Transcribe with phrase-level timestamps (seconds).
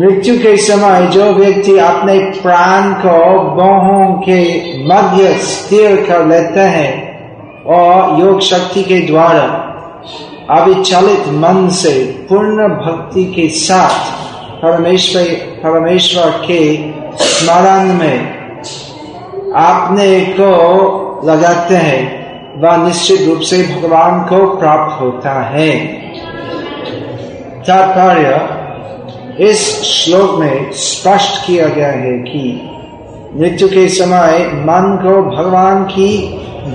[0.00, 4.42] मृत्यु के समय जो व्यक्ति अपने प्राण को बाहों के
[4.88, 6.92] मध्य स्थिर कर लेते हैं
[7.64, 9.42] और योग शक्ति के द्वारा
[10.50, 11.92] अविचलित मन से
[12.28, 14.12] पूर्ण भक्ति के साथ
[14.62, 15.24] परमेश्वर
[15.64, 18.40] परमेश्वर के स्मरण में
[19.56, 20.50] आपने को
[21.24, 22.02] लगाते हैं,
[22.60, 25.76] वह निश्चित रूप से भगवान को प्राप्त होता है।
[27.66, 28.59] तात्पर्य
[29.40, 32.70] इस श्लोक में स्पष्ट किया गया है कि
[33.36, 36.28] मृत्यु के समय मन को भगवान की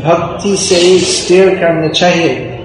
[0.05, 2.59] भक्ति से स्थिर करना चाहिए।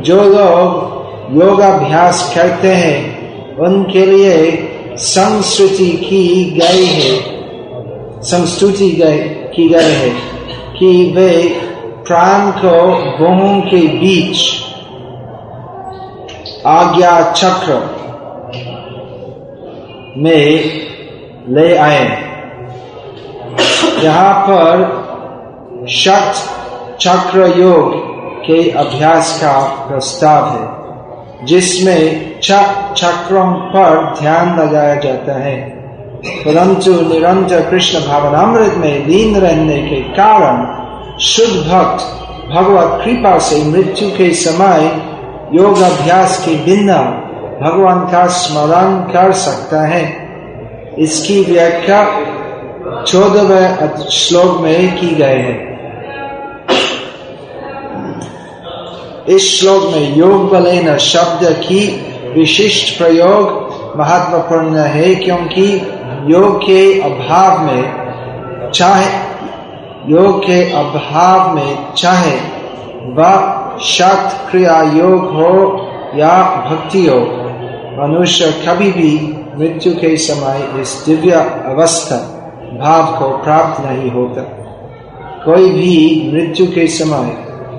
[0.00, 0.94] जो लोग
[1.42, 3.24] योगाभ्यास करते हैं,
[3.56, 7.34] उनके लिए संस्कृति की गई है।
[8.22, 8.90] संस्तुति
[9.56, 10.10] की गई है
[10.78, 11.60] कि वे
[12.06, 14.54] प्राण को बहुओं के बीच
[16.66, 18.03] आज्ञा चक्र
[20.18, 20.70] में
[21.48, 22.04] ले आए।
[24.02, 25.04] यहाँ पर
[25.88, 26.50] शक्त
[27.00, 27.94] चक्र योग
[28.46, 30.84] के अभ्यास का प्रस्ताव है,
[31.46, 35.84] जिसमें चक्रों पर ध्यान लगाया जाता है।
[36.26, 40.84] परंतु निरंतर कृष्ण भावनामृत में लीन रहने के कारण
[41.18, 42.04] शुद्ध भक्त
[42.54, 45.00] भगवत कृपा से मृत्यु के समय
[45.52, 47.23] योग अभ्यास के बिना
[47.62, 50.02] भगवान का स्मरण कर सकता है।
[50.98, 52.04] इसकी व्याख्या
[53.02, 55.74] चौदहवें श्लोक में की गई है।
[59.28, 61.80] इस श्लोक में योग बलेन शब्द की
[62.36, 63.64] विशिष्ट प्रयोग
[63.96, 65.66] महत्वपूर्ण है, क्योंकि
[66.26, 69.10] योग के अभाव में चाहे,
[70.08, 72.36] योग के अभाव में चाहे
[73.12, 75.80] वह शक्त क्रिया योग हो
[76.14, 77.43] या भक्ति हो
[77.98, 81.30] मनुष्य कभी भी मृत्यु के समय इस दिव्य
[81.66, 82.16] अवस्था,
[82.80, 84.40] भाव को प्राप्त नहीं होता।
[85.44, 87.26] कोई भी मृत्यु के समय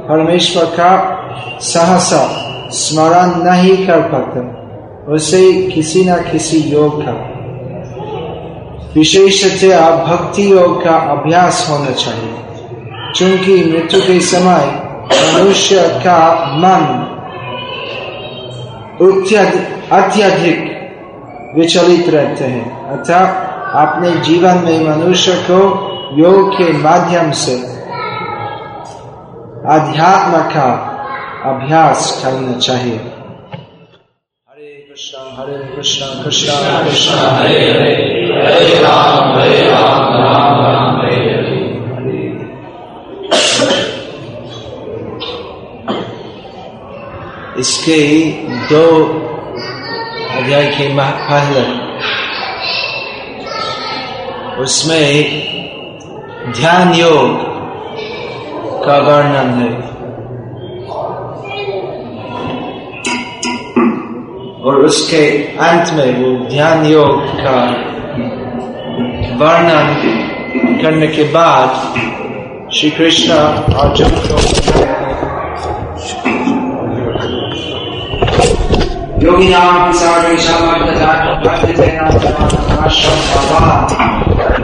[0.09, 1.21] परमेश्वर का
[1.59, 2.27] सहसा
[2.69, 4.65] स्मरण नहीं कर पाता,
[5.13, 7.31] उसे किसी न किसी योग का।
[8.95, 12.35] विशेषतया भक्ति योग का अभ्यास होना चाहिए।
[13.15, 14.81] चूँकि मृत्यु के समय
[15.35, 17.04] मनुष्य का मन
[19.91, 20.75] अत्यधिक
[21.55, 23.45] विचलित रहते हैं। अर्थात
[23.75, 25.59] अपने जीवन में मनुष्य को
[26.17, 27.55] योग के माध्यम से
[29.69, 30.91] अध्यात्म का
[31.45, 32.95] अभ्यास करना चाहिए।
[34.49, 37.95] हरे कृष्णा हरे कृष्णा कृष्णा कृष्णा। हरे हरे
[38.35, 41.54] हरे राम हरे राम राम राम, हरे हरे।
[47.59, 48.85] इसके दो
[50.37, 51.85] अध्याय के पहले।
[54.61, 55.13] उसमें
[56.51, 57.39] ध्यान योग
[58.85, 59.95] का वर्णन है।
[64.63, 67.61] और उसके अंत में वो ध्यान योग का
[69.35, 69.93] वर्णन
[70.81, 71.69] करने के बाद
[72.73, 73.33] श्री कृष्ण
[73.73, 74.74] अर्जुन को
[79.25, 79.91] योगी नाम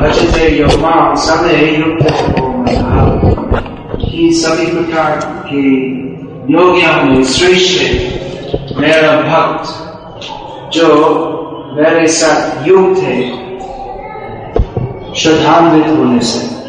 [0.01, 2.03] भजते योमा सदे युक्त
[4.33, 5.63] सभी प्रकार के
[6.53, 10.88] योगियों में श्रेष्ठ मेरा भक्त जो
[11.78, 13.22] मेरे साथ युक्त है
[15.16, 16.60] श्रद्धान्वित होने से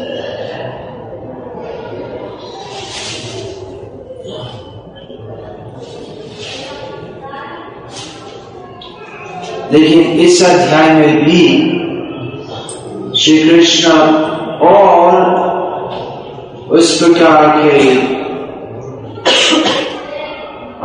[9.73, 11.47] लेकिन इस अध्याय में भी
[13.17, 13.91] श्री कृष्ण
[14.67, 15.33] और
[16.69, 18.13] उस प्रकार के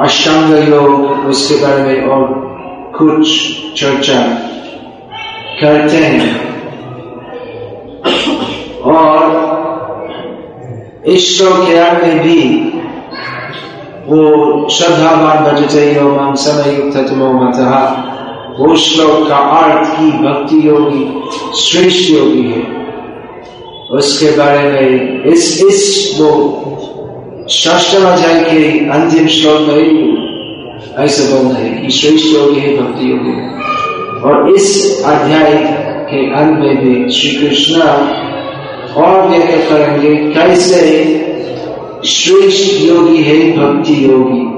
[0.03, 2.27] अष्टांग योग, उसके बारे में और
[2.99, 3.29] कुछ
[3.77, 4.23] चर्चा
[5.61, 6.49] करते हैं।
[8.81, 9.39] और
[11.07, 11.69] इस श्लोक
[12.03, 12.41] में भी
[14.07, 17.57] वो श्रद्धावान भजते योग समय युक्त मत
[18.77, 21.05] श्लोक का अर्थ की भक्ति योगी
[21.61, 22.63] श्रेष्ठ योगी है।
[23.91, 26.31] उसके बारे में इस इस वो
[28.05, 30.19] अध्याय के अंतिम श्लोक में
[31.05, 33.37] ऐसे बोलना है कि श्रेष्ठ योगी है भक्ति योगी
[34.21, 35.53] और इस अध्याय
[36.11, 37.81] के अंत में भी श्री कृष्ण
[38.97, 40.81] और व्यक्त करेंगे, कैसे
[42.05, 44.58] श्रेष्ठ योगी है, भक्ति योगी।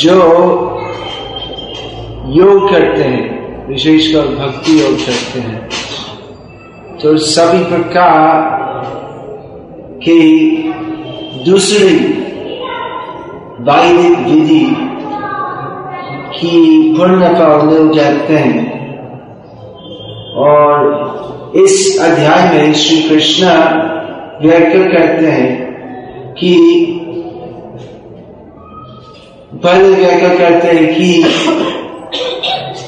[0.00, 0.14] जो
[2.34, 5.68] योग करते हैं, विशेषकर भक्ति योग करते हैं
[6.98, 8.48] तो सभी प्रकार
[10.04, 10.20] के
[11.44, 11.96] दूसरी
[13.60, 14.64] वैदिक विधि
[16.34, 16.58] की
[16.94, 18.68] पुण्य फल मिल जाते हैं।
[20.44, 23.46] और इस अध्याय में श्री कृष्ण
[24.42, 26.52] व्यक्त करते हैं कि
[29.64, 31.08] पहले व्याख्या करते हैं कि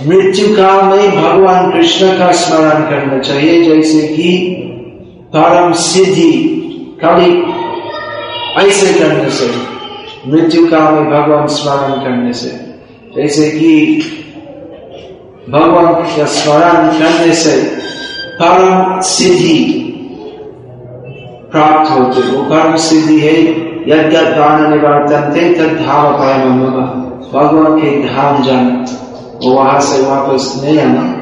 [0.09, 4.31] मृत्यु काल में भगवान कृष्ण का स्मरण करना चाहिए, जैसे कि
[5.35, 6.33] परम सिद्धि
[7.03, 7.31] खाली
[8.61, 9.51] ऐसे करने से,
[10.27, 12.51] मृत्यु काल में भगवान स्मरण करने से,
[13.17, 13.73] जैसे कि
[15.51, 17.57] भगवान का स्मरण करने से
[18.41, 19.59] परम सिद्धि
[21.53, 23.37] प्राप्त होते वो परम सिद्धि है
[23.88, 24.25] यज्ञान
[25.84, 26.46] धाम पाए
[27.32, 28.87] भगवान के धाम जान।
[29.44, 31.14] वहाँ से वापस नहीं आना।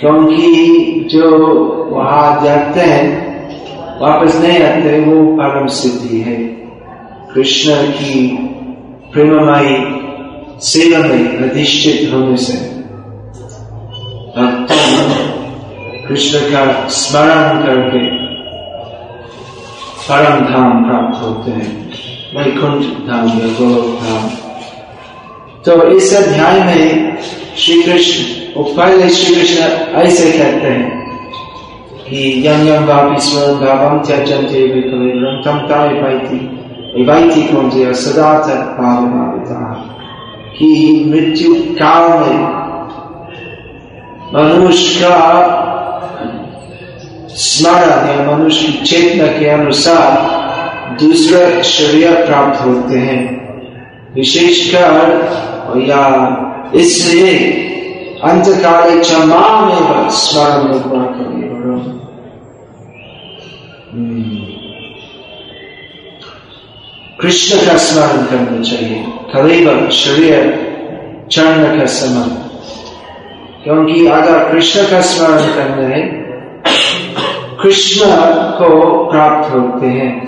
[0.00, 1.46] क्योंकि जो
[1.90, 3.28] वहाँ जाते हैं,
[4.00, 6.34] वापस नहीं आते, वो परम सिद्धि है।
[7.34, 8.36] कृष्ण की
[9.12, 9.98] प्रेममयी
[10.60, 12.78] सेवा में अधिष्ठित होने से।
[16.08, 18.27] कृष्ण का स्मरण करके
[20.10, 21.72] परम धाम प्राप्त होते हैं
[22.34, 24.28] वैकुंठ धाम या गोलोक धाम
[25.64, 27.16] तो इस अध्याय में
[27.56, 29.64] श्री कृष्ण पहले श्री कृष्ण
[30.00, 30.96] ऐसे कहते हैं
[32.04, 36.40] कि यं यं वापि स्वयं भावं त्यजन्ते विकलेवरं तं ताय पाइति
[36.96, 39.60] एवैति कौन्तेय सदा तत्पावनाविता
[40.54, 40.68] कि
[41.08, 42.38] मृत्यु काल में
[44.34, 45.18] मनुष्य का
[47.28, 53.38] स्मरण या मनुष्य की चेतना के अनुसार दूसरे शरीर प्राप्त होते हैं।
[54.14, 54.92] विशेषकर
[55.76, 56.04] या
[56.74, 57.38] इसलिए
[58.24, 61.48] अंतकाले क्षमा में स्मरण करिए
[67.20, 69.04] कृष्ण का स्मरण करना चाहिए।
[69.34, 70.66] करीब शरीर
[71.32, 72.36] चरण का समय
[73.64, 76.17] क्योंकि अगर कृष्ण का स्मरण करना है
[77.62, 78.06] कृष्ण
[78.58, 80.26] को प्राप्त होते हैं।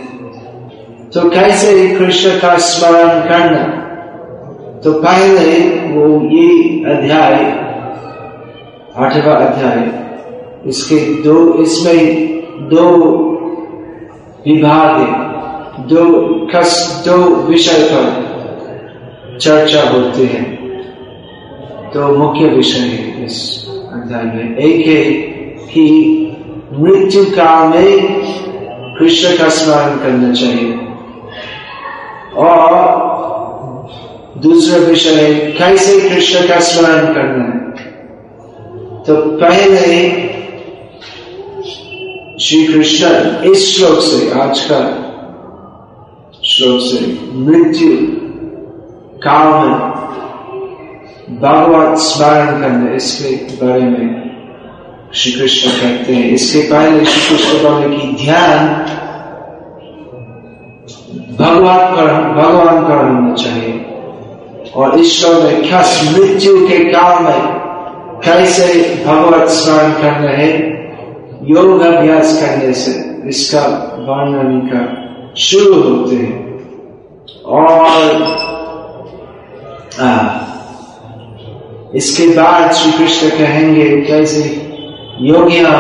[1.15, 3.81] तो कैसे कृष्ण का स्मरण करना?
[4.85, 6.49] तो पहले वो ये
[6.95, 7.35] अध्याय,
[8.97, 10.11] आठवा अध्याय,
[10.67, 12.31] इसके दो, इसमें
[12.69, 12.91] दो
[14.47, 15.21] विभाग
[15.81, 16.05] दो
[16.47, 18.31] कस, दो विषय पर
[19.41, 20.43] चर्चा होती है।
[21.91, 25.05] तो मुख्य विषय है इस अध्याय में। एक है
[25.67, 26.27] कि
[26.73, 28.21] मृत्यु काल में
[28.99, 30.75] कृष्ण का स्मरण करना चाहिए।
[32.37, 33.11] और
[34.39, 37.71] दूसरा विषय है, कैसे कृष्ण का स्मरण करना है?
[39.03, 40.11] तो पहले
[42.39, 43.07] श्री कृष्ण
[43.51, 45.07] इस श्लोक से, आज का
[46.45, 47.97] श्लोक से मृत्यु
[49.19, 49.91] काल में
[51.41, 54.20] भगवत स्मरण करने इसके बारे में।
[55.15, 58.59] श्री कृष्ण कहते हैं इसके पहले श्री कृष्ण बोले कि ध्यान
[61.39, 63.87] भगवान पर भगवान पर होना चाहिए।
[64.77, 67.41] और ईश्वर में खास मृत्यु के काल में
[68.25, 70.59] कैसे भगवत स्मरण करना है?
[71.43, 73.61] योग अभ्यास करने से इसका
[73.99, 76.61] वर्णन का शुरू होते हैं।
[77.45, 78.23] और
[80.01, 80.29] आ,
[81.95, 84.60] इसके बाद श्री कृष्ण कहेंगे कैसे
[85.21, 85.71] योगिया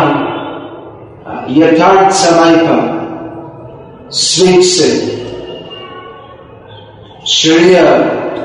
[1.49, 4.91] यथार्थ समय पर स्विच से
[7.27, 7.87] शरीर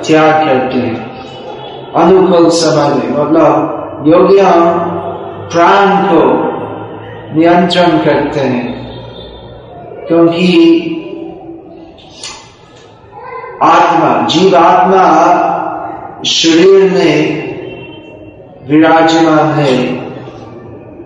[0.07, 0.99] त्याग करते हैं।
[1.95, 4.51] अनुकूल समय में मतलब योगिया
[5.51, 6.21] प्राण को
[7.35, 8.67] नियंत्रण करते हैं,
[10.07, 10.49] क्योंकि
[13.63, 15.05] आत्मा जीव आत्मा
[16.25, 17.17] शरीर में
[18.67, 20.04] विराजमान है।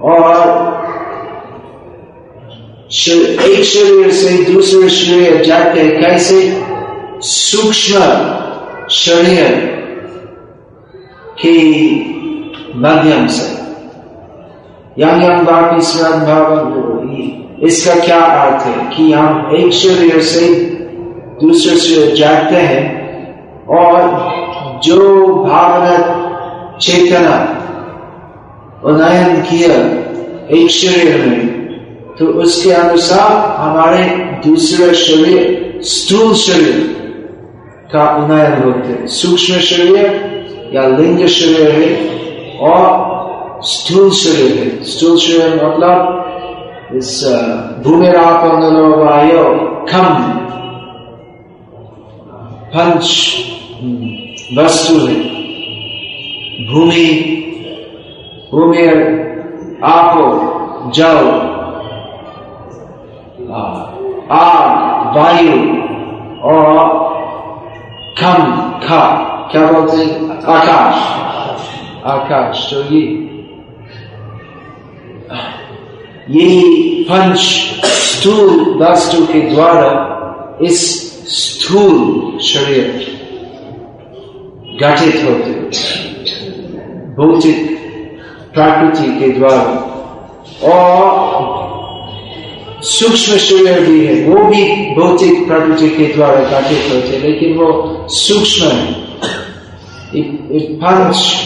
[0.02, 0.70] और
[3.44, 6.64] एक शरीर से दूसरे शरीर जाते कैसे
[7.22, 8.00] सूक्ष्म
[8.90, 9.56] शरीर
[11.40, 11.56] की
[12.76, 13.60] माध्यम से।
[15.02, 15.82] यंग यंग बाकी
[16.26, 20.56] भाव इसका क्या अर्थ है कि हम एक शरीर से
[21.42, 23.00] दूसरे शरीर जाते हैं
[23.66, 24.00] और
[24.84, 25.98] जो भावना
[26.82, 27.59] चेतना
[28.86, 29.76] उन्नयन किया,
[30.58, 34.06] एक शरीर में। तो उसके अनुसार हमारे
[34.46, 36.78] दूसरे शरीर स्थूल शरीर
[37.94, 41.90] का उन्नयन होते सूक्ष्म शरीर या लिंग शरीर है
[42.60, 46.16] और स्थूल शरीर है। स्थूल शरीर मतलब
[46.96, 47.24] इस
[47.84, 49.44] भूमि वायु
[49.86, 50.08] खम
[52.74, 53.06] पंच
[54.58, 55.16] वस्तु है।
[56.72, 57.06] भूमि
[58.52, 58.88] भूमि
[59.86, 60.26] आपो
[60.96, 61.18] जल
[64.32, 65.58] आग वायु
[66.44, 67.08] और
[68.18, 68.42] खम,
[68.84, 69.02] खा,
[69.52, 70.04] क्या बोलते
[70.52, 70.98] आकाश।
[72.06, 73.02] आकाश तो ये
[76.30, 77.38] ये पंच
[77.86, 79.90] स्थूल वस्तु के द्वारा
[80.62, 80.82] इस
[81.38, 82.86] स्थूल शरीर
[84.82, 85.54] गठित होते
[87.16, 87.78] भौतिक
[88.60, 89.86] प्रकृति के द्वारा।
[90.64, 91.60] और
[92.82, 98.66] सूक्ष्म शरीर भी है। वो भी भौतिक प्रकृति के द्वारा गठित होते लेकिन वो सूक्ष्म
[98.66, 98.94] है।
[100.76, 101.40] पंच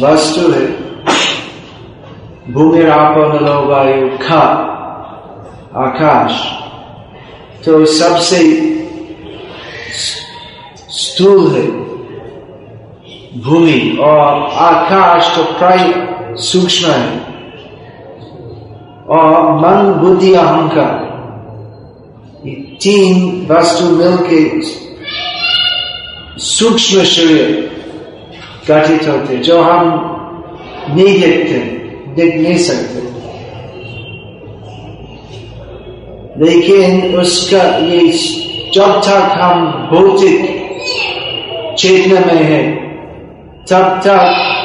[0.00, 0.66] वस्तु है।
[2.52, 4.40] भूमि आपन वायु खा,
[5.76, 6.42] आकाश।
[7.64, 8.38] तो सबसे
[10.88, 11.81] स्थूल है।
[13.36, 17.18] भूमि और आकाश तो प्राय सूक्ष्म है।
[19.08, 21.12] और मन, बुद्धि, अहंकार
[22.82, 24.60] तीन वस्तु मिलके
[26.38, 27.70] सूक्ष्म शरीर
[28.68, 29.84] गठित होते, जो हम
[30.90, 31.58] नहीं देखते,
[32.14, 33.02] देख नहीं सकते।
[36.44, 38.12] लेकिन उसका ये
[38.74, 40.62] जब तक हम भौतिक
[41.78, 42.81] चेतना में है।
[43.70, 44.60] तब तक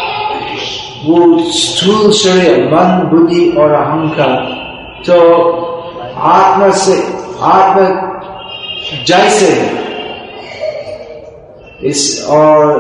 [1.06, 1.18] वो
[1.54, 4.32] स्थूल शरीर मन बुद्धि और अहंकार
[5.08, 5.18] तो
[6.28, 6.96] आत्मा से
[7.48, 7.88] आत्मा
[9.08, 9.52] जैसे
[11.90, 12.72] इस और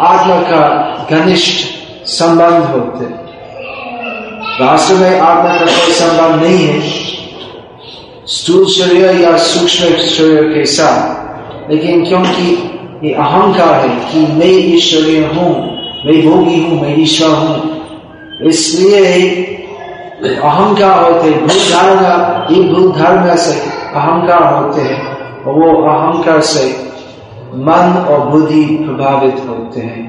[0.00, 0.62] आत्मा का
[1.10, 3.06] घनिष्ठ संबंध होते
[4.60, 6.80] वास्तव में आत्मा का कोई संबंध नहीं है
[8.28, 12.54] स्थूल शरीर या सूक्ष्म शरीर के साथ लेकिन क्योंकि
[13.04, 15.50] ये अहंकार है कि मैं ईश्वरीय हूँ,
[16.06, 19.06] मैं भोगी हूँ, मैं ईश्वर हूँ। इसलिए
[20.24, 22.12] अहंकार होते धारणा
[22.50, 23.54] ये भूल धारणा से
[23.94, 25.00] अहंकार होते हैं?
[25.42, 26.64] और वो अहंकार से
[27.66, 30.06] मन और बुद्धि प्रभावित होते हैं।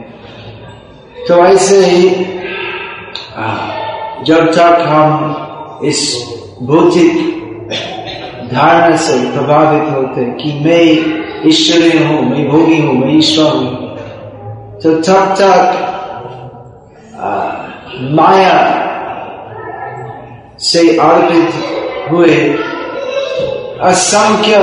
[1.27, 2.09] तो ऐसे ही
[4.25, 6.01] जब तक हम इस
[6.63, 7.11] भौतिक
[8.53, 13.97] धारणा से प्रभावित होते कि मैं ईश्वरीय हूँ, मैं भोगी हूँ, मैं ईश्वर हूँ।
[14.79, 15.89] तो तब तक
[18.11, 18.79] माया
[20.59, 21.49] से अर्पित
[22.11, 22.35] हुए
[23.81, 24.53] असंख्य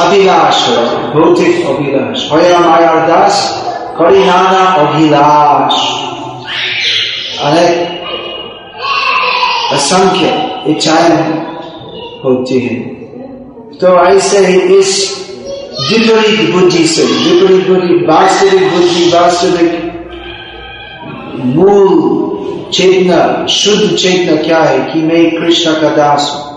[0.00, 0.68] अभिलाष
[1.14, 3.64] भौतिक अभिलाष। हया माया दास,
[3.98, 5.74] करी नाना अभिलाष।
[7.40, 8.02] अनेक
[9.72, 10.26] असंख्य
[10.66, 11.16] इच्छाएँ
[12.24, 12.96] होती हैं।
[13.78, 15.25] तो ऐसे ही इस
[15.86, 19.92] विपरीत बुद्धि से, विपरीत बुद्धि, वास्तविक बुद्धि, वास्तविक
[21.44, 22.16] मूल
[22.72, 26.56] चेतना, शुद्ध चेतना क्या है कि मैं कृष्ण का दास हूँ?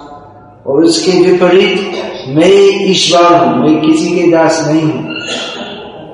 [0.67, 1.91] और उसके विपरीत
[2.27, 5.09] मैं ईश्वर हूँ, मैं किसी के दास नहीं हूँ।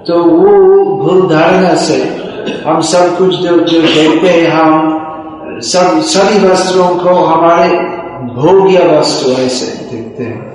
[0.07, 2.25] तो वो भूल धारणा से
[2.65, 5.01] हम सब कुछ जो जो देखते हैं, हम
[5.59, 7.69] सब सभी वस्त्रों को हमारे
[8.33, 10.54] भोग्य वस्तु ऐसे देखते हैं।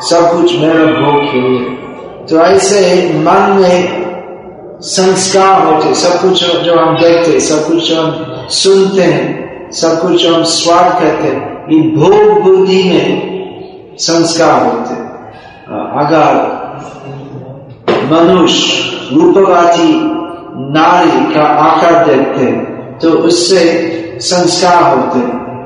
[0.00, 1.64] सब कुछ मेरा भोग के लिए।
[2.28, 2.80] तो ऐसे
[3.18, 4.06] मन में
[4.84, 10.42] संस्कार होते, सब कुछ जो हम देखते, सब कुछ हम सुनते हैं, सब कुछ हम
[10.44, 11.54] स्वाद कहते हैं
[11.94, 14.94] भोग बुद्धि में संस्कार होते
[16.00, 16.28] अगर
[18.10, 19.92] मनुष्य रूपवादी
[20.72, 22.44] नारी का आकार देखते
[23.00, 23.64] तो उससे
[24.22, 25.18] संस्कार होते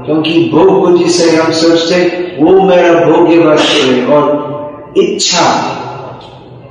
[0.07, 1.97] क्योंकि भोग बुद्धि से हम सोचते
[2.43, 4.51] वो मेरा भोग्य वस्तु है और
[4.97, 5.77] इच्छा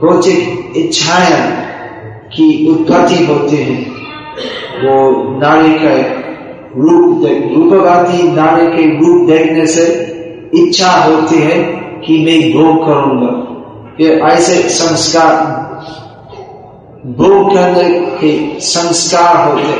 [0.03, 1.69] रोचित इच्छाएँ
[2.36, 3.81] की उत्पत्ति होती है।
[4.83, 6.19] वो नारी का
[6.77, 7.21] रूप
[7.55, 9.86] रूपवादी नारी के रूप देखने से
[10.55, 11.63] इच्छा होती है
[12.05, 13.45] कि मैं भोग करूँगा।
[14.01, 15.36] ये ऐसे संस्कार,
[17.05, 19.74] भोग करने के संस्कार होते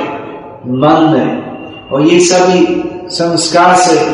[0.68, 1.50] मन में।
[1.90, 2.66] और ये सभी
[3.10, 4.12] संस्कार से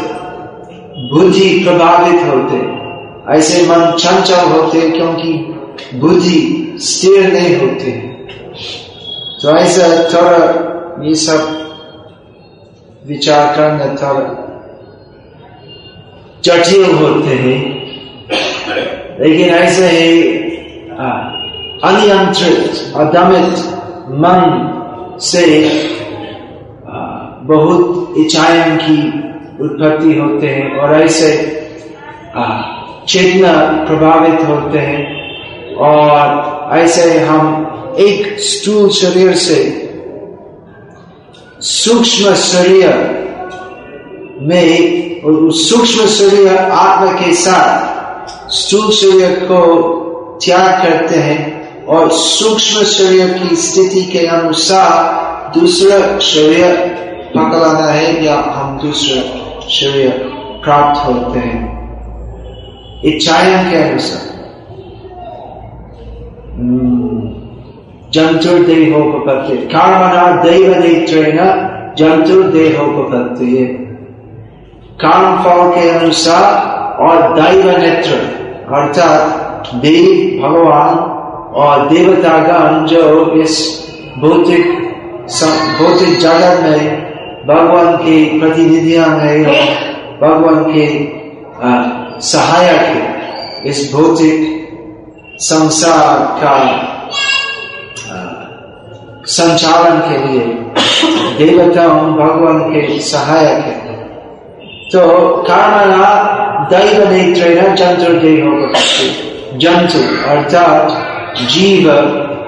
[1.13, 2.57] बुद्धि प्रभावित होते।
[3.37, 5.33] ऐसे मन चंचल होते क्योंकि
[5.99, 7.91] बुद्धि स्थिर नहीं होते।
[9.41, 10.37] तो ऐसा थोड़ा
[11.07, 11.65] ये सब
[13.07, 14.41] विचार करना थोड़ा
[16.43, 17.85] जटिल होते हैं।
[19.19, 20.21] लेकिन ऐसे ही
[21.83, 23.57] अनियंत्रित, अदमित
[24.09, 24.71] मन
[25.21, 25.69] से
[27.47, 28.97] बहुत इच्छाएँ की
[29.63, 31.31] उत्पत्ति होते हैं और ऐसे
[33.07, 33.53] चेतना
[33.85, 35.03] प्रभावित होते हैं
[35.81, 39.59] और ऐसे हम एक स्थूल शरीर से
[41.61, 42.89] सूक्ष्म शरीर
[44.41, 49.61] में सूक्ष्म शरीर आत्मा के साथ स्थूल शरीर को
[50.45, 57.03] त्याग करते हैं और सूक्ष्म शरीर की स्थिति के अनुसार दूसरा शरीर
[57.35, 59.21] पकड़ाना है या हम दूसरे
[59.69, 60.09] शरीर
[60.63, 61.63] प्राप्त होते हैं।
[63.05, 64.33] इच्छाएँ के अनुसार
[68.13, 71.37] जंतुर्देहोपत्ति कर्मणा दैव नेत्रेण
[71.97, 73.55] जंतुर्देहोपत्ति
[75.01, 76.45] कर्म फल के अनुसार
[77.01, 78.13] और दैव नेत्र
[78.75, 80.05] अर्थात देव,
[80.43, 80.97] भगवान
[81.55, 83.57] और देवतागण जो इस
[84.19, 84.65] भौतिक
[85.79, 87.04] भौतिक जगत में
[87.47, 89.33] भगवान के प्रतिनिधियाँ है
[90.21, 90.85] भगवान के
[92.21, 94.37] सहायक है। इस भौतिक
[95.39, 96.55] संसार का
[99.27, 100.45] संचालन के लिए
[101.37, 103.93] देवताओं, भगवान के सहायक है।
[104.91, 105.01] तो
[105.41, 106.09] कामना
[106.69, 108.43] दैव नेत्र जंतु देह
[109.57, 109.99] जंतु
[110.29, 111.91] अर्थात जीव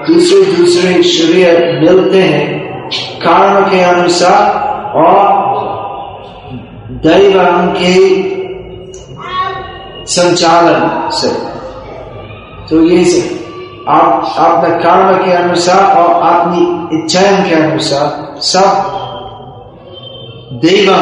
[0.08, 2.46] दूसरे दूसरे शरीर मिलते हैं।
[3.22, 5.16] कर्म के अनुसार और
[7.04, 7.34] दैव
[7.74, 7.94] के
[10.06, 11.28] संचालन से।
[12.68, 13.20] तो ये से
[13.88, 16.60] आप अपने कर्म के अनुसार और अपनी
[16.98, 18.96] इच्छाएँ के अनुसार सब
[20.62, 20.98] देवा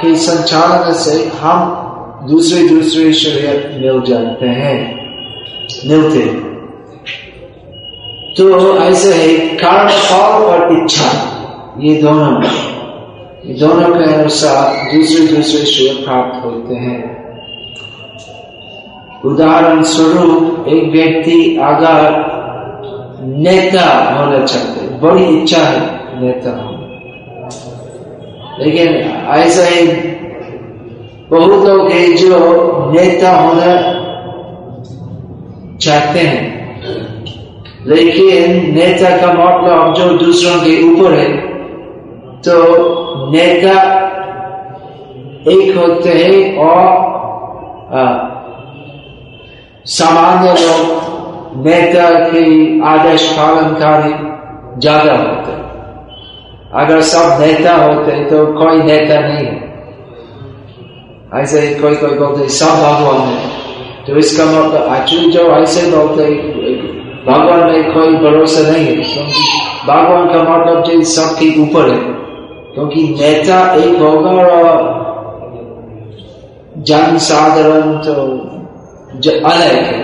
[0.00, 1.76] के संचालन से हम
[2.28, 4.78] दूसरे दूसरे शरीर मिल जाते हैं,
[5.86, 6.26] मिलते
[8.36, 8.44] तो
[8.78, 11.10] ऐसे है कर्म फल और इच्छा,
[11.80, 12.32] ये दोनों
[13.50, 17.20] दोनों के अनुसार दूसरे दूसरे शरीर प्राप्त होते हैं।
[19.24, 22.12] उदाहरण स्वरूप एक व्यक्ति अगर
[23.24, 25.80] नेता होना चाहते, बड़ी इच्छा है
[26.20, 26.80] नेता होना।
[28.64, 28.88] लेकिन
[29.28, 29.86] ऐसा ही
[31.30, 32.38] बहुत लोग है जो
[32.90, 34.00] नेता होना
[35.80, 36.60] चाहते हैं।
[37.86, 41.49] लेकिन नेता का मतलब जो दूसरों के ऊपर है
[42.44, 42.56] तो
[43.32, 43.76] नेता
[45.52, 46.82] एक होते हैं और
[49.90, 52.42] सामान्य लोग नेता के
[52.88, 54.12] आदेश पालनकारी
[54.80, 55.58] ज़्यादा होते
[56.80, 59.56] अगर सब नेता होते तो कोई नेता नहीं है।
[61.34, 63.48] ऐसे कोई कोई बोलते सब भगवान है।
[64.06, 66.24] तो इसका मतलब एक्चुअली जो ऐसे बोलते
[67.26, 69.42] भगवान में कोई भरोसा नहीं है। क्योंकि
[69.86, 72.00] भगवान का मतलब जो सबके ऊपर है।
[72.74, 74.98] क्योंकि नेता एक होगा और
[76.78, 78.14] जन साधारण तो
[79.44, 79.98] अलग है।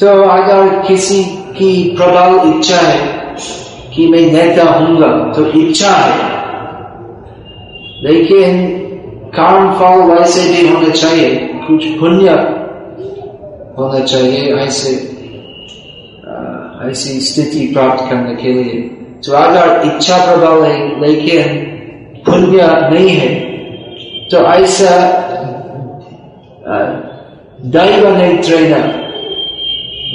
[0.00, 1.22] तो अगर किसी
[1.56, 3.00] की प्रबल इच्छा है
[3.94, 6.28] कि मैं नेता हूँगा तो इच्छा है।
[8.02, 8.66] लेकिन
[9.34, 11.30] काम फल वैसे भी होना चाहिए,
[11.66, 12.30] कुछ पुण्य
[13.78, 14.92] होना चाहिए ऐसे
[16.90, 18.78] ऐसी स्थिति प्राप्त करने के लिए।
[19.28, 21.42] अगर इच्छा प्रभाव है लेकिन
[22.26, 23.28] पुण्य नहीं है
[24.30, 24.92] तो ऐसा
[27.66, 28.72] दैव नेत्रेण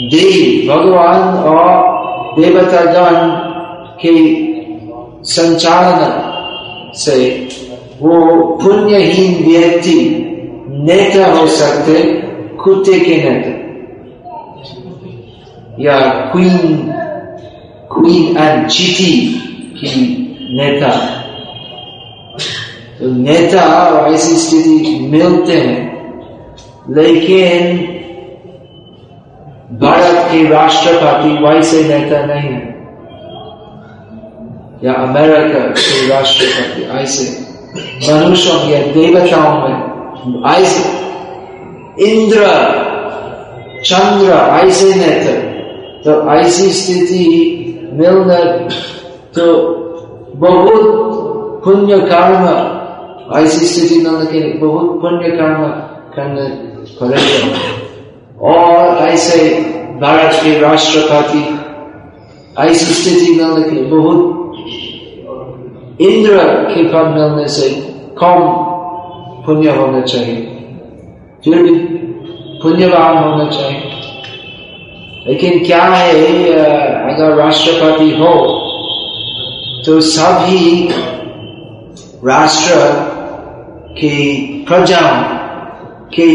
[0.10, 1.68] देव, भगवान और
[2.40, 3.16] देवतागण
[4.02, 4.14] के
[5.24, 7.18] संचालन से
[8.02, 8.16] वो
[8.64, 10.00] पुण्यहीन व्यक्ति
[10.88, 12.04] नेता हो सकते,
[12.64, 13.52] कुत्ते के नेता,
[15.80, 16.00] या
[16.32, 16.94] क्वीन
[17.96, 19.12] क्वीन एंड चीटी
[19.76, 19.92] की
[20.52, 20.92] नेता
[23.00, 25.96] तो नेता और ऐसी स्थिति मिलते हैं।
[26.90, 27.78] लेकिन
[29.80, 32.76] भारत के राष्ट्रपति वैसे नेता नहीं है।
[34.84, 37.26] या अमेरिका के राष्ट्रपति ऐसे
[38.12, 40.84] मनुष्यों या देवताओं में ऐसे
[42.06, 42.46] इंद्र,
[43.86, 44.32] चंद्र
[44.68, 45.56] ऐसे नेता।
[46.04, 47.24] तो ऐसी स्थिति
[47.98, 48.38] मिलना
[49.38, 49.46] तो
[50.36, 54.00] बहुत पुण्य कर्म ऐसी स्थिति
[54.32, 55.64] के लिए बहुत पुण्य कर्म
[56.16, 56.48] करने
[57.00, 57.84] पड़ेगा
[58.50, 59.40] और ऐसे
[60.02, 61.44] भारत के राष्ट्रपति
[62.62, 64.34] ऐसी स्थिति के लिए बहुत
[66.02, 67.70] इंद्र के पद मिलने से
[68.22, 68.48] कम
[69.46, 70.42] पुण्य होना चाहिए
[71.46, 71.76] फिर भी
[72.62, 73.95] पुण्यवान होना चाहिए
[75.26, 76.24] लेकिन क्या है,
[77.06, 78.34] अगर राष्ट्रपति हो
[79.86, 80.88] तो सभी
[82.26, 82.76] राष्ट्र
[83.98, 84.18] की
[84.68, 85.24] प्रजाओं
[86.10, 86.28] के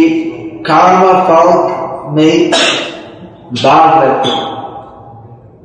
[0.67, 1.51] कर्म फल
[2.15, 2.51] में
[3.63, 4.39] भाग लेते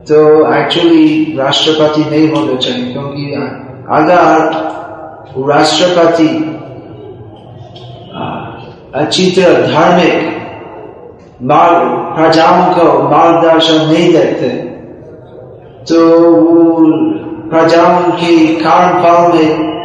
[0.06, 0.20] तो
[0.56, 1.08] एक्चुअली
[1.38, 3.32] राष्ट्रपति नहीं होना चाहिए, क्योंकि
[3.92, 4.24] अगर
[5.50, 6.30] राष्ट्रपति
[8.96, 10.35] अच्छी तरह धार्मिक
[11.42, 14.50] प्रजाओं को मार्गदर्शन नहीं देते
[15.86, 16.78] तो वो
[17.50, 19.76] प्रजाओं के कारण फल में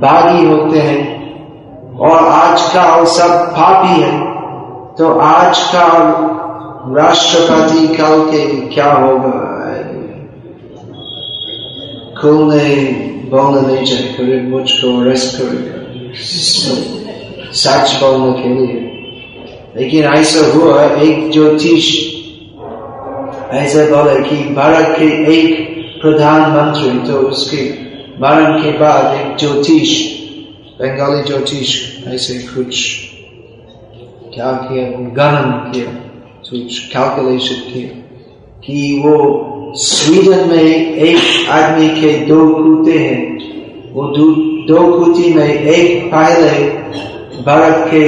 [0.00, 1.18] भागी होते हैं।
[1.96, 4.20] और आज आजकल सब पापी है।
[4.98, 6.28] तो आजकल
[6.96, 9.54] राष्ट्रपति कल के क्या होगा?
[12.22, 12.84] खुलने
[13.30, 15.78] बोलना नहीं चाहिए। मुझको अरेस्ट करेगा
[17.52, 18.87] सच बोलने के लिए।
[19.78, 22.14] लेकिन ऐसा हुआ एक ज्योतिष
[23.52, 25.68] ऐसा बोले कि भारत के एक
[26.02, 27.70] प्रधानमंत्री तो उसके
[28.20, 30.18] मरण के बाद एक ज्योतिष
[30.80, 33.00] बंगाली ज्योतिष ऐसे कुछ
[34.34, 35.86] क्या किया गणन किया
[36.50, 37.88] कुछ कैलकुलेशन किया
[38.64, 43.38] कि वो स्वीडन में एक आदमी के दो कूते हैं।
[43.92, 44.24] वो दो,
[44.66, 46.68] दो कुती में एक पहले
[47.42, 48.04] भारत के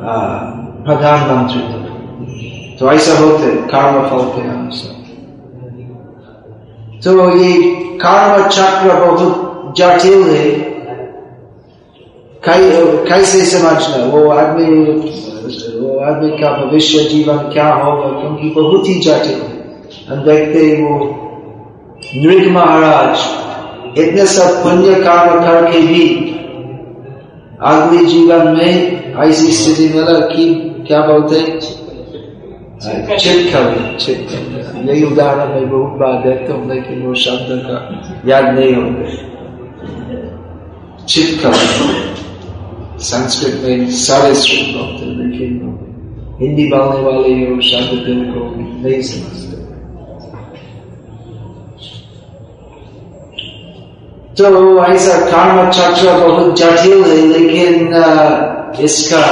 [0.00, 1.60] प्रधानमंत्री
[2.76, 4.98] तो ऐसा होते कर्म फल के अनुसार
[7.04, 7.52] तो ये
[7.96, 10.48] कर्म चक्र बहुत जटिल है
[12.44, 14.66] कैसे समझना वो आदमी
[15.76, 19.58] वो आदमी का भविष्य जीवन क्या होगा क्योंकि बहुत ही जटिल है
[20.08, 20.98] हम देखते हैं वो
[22.16, 26.06] नृग महाराज इतने सब पुण्य कर्म करके भी
[27.66, 30.44] अगले जीवन में ऐसी स्थिति मिला कि
[30.86, 31.40] क्या बोलते
[32.82, 37.76] छिपकली छिपकली यही उदाहरण में बहुत बार देखता हूँ लेकिन वो शब्द का
[38.30, 39.08] याद नहीं होंगे
[41.08, 41.68] छिपकली
[43.04, 45.50] संस्कृत में सारे श्रुत बोलते लेकिन
[46.40, 49.56] हिंदी बोलने वाले वो शब्द दिल को नहीं समझते।
[54.38, 57.92] तो ऐसा कर्म चक्र बहुत जटिल है लेकिन
[58.78, 59.24] इसका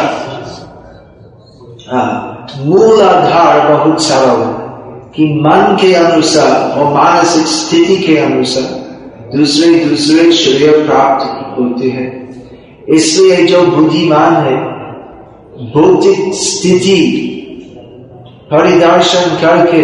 [2.59, 4.53] मूल आधार बहुत सारा है,
[5.15, 11.25] कि मन के अनुसार और मानसिक स्थिति के अनुसार दूसरे दूसरे श्रेय प्राप्त
[11.59, 12.11] होते हैं।
[12.89, 14.57] इसलिए जो बुद्धिमान है
[15.73, 17.01] भौतिक स्थिति
[18.51, 19.83] परिदर्शन करके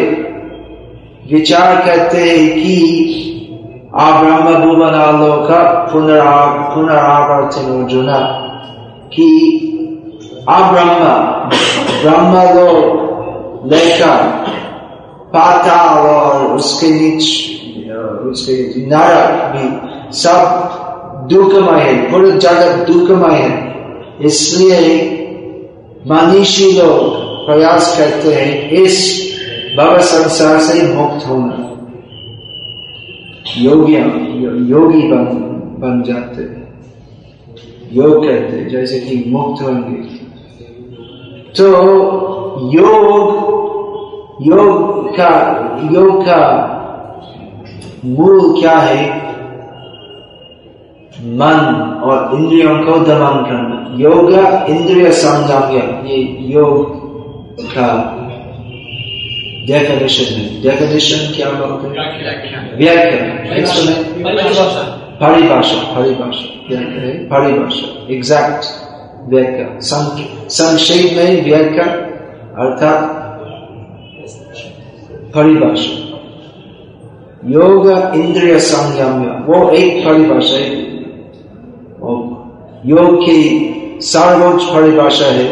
[1.34, 2.76] विचार करते हैं कि
[3.94, 5.48] ब्रह्म भुवनालोक
[5.92, 6.34] पुनरा
[6.74, 8.08] पुनरावर्तन अर्जुन
[9.14, 9.26] कि
[10.48, 11.04] अब्रह्म
[12.02, 14.16] ब्रह्म लोक लेकर
[15.34, 17.92] पाताल और उसके नीचे,
[18.30, 19.66] उसके नरक भी
[20.16, 23.52] सब दुखमय है, पूरे जगत दुखमय है।
[24.22, 24.80] इसलिए
[26.06, 28.96] मनीषी लोग प्रयास करते हैं, इस
[29.78, 31.60] भव संसार से मुक्त होना।
[33.58, 33.96] योगी
[34.70, 35.24] योगी बन
[35.80, 36.42] बन जाते
[37.92, 39.96] योग कहते हैं जैसे कि मुक्त होंगे।
[41.56, 43.54] तो योग
[44.42, 45.28] योग का
[45.92, 46.40] योग का
[48.04, 49.24] मूल क्या है?
[51.20, 54.32] मन और इंद्रियों को दमन करना। योग
[54.68, 57.02] इंद्रिय संगम्य ये योग
[57.62, 58.20] का
[59.66, 61.96] डेफिनेशन है। डेफिनेशन क्या बोलते हैं?
[62.78, 63.22] व्याख्या
[65.20, 66.78] परिभाषा परिभाषा
[67.30, 68.72] परिभाषा एग्जैक्ट
[69.28, 71.84] व्याख्या संक्षेप में व्याख्या
[72.64, 73.22] अर्थात
[75.34, 76.02] परिभाषा
[77.50, 80.82] योग इंद्रिय संयम्य वो एक परिभाषा है
[82.86, 83.40] योग की
[84.02, 85.48] सर्वोच्च परिभाषा है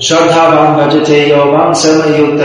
[0.00, 2.40] श्रद्धावान भजते यौवान सर्व युक्त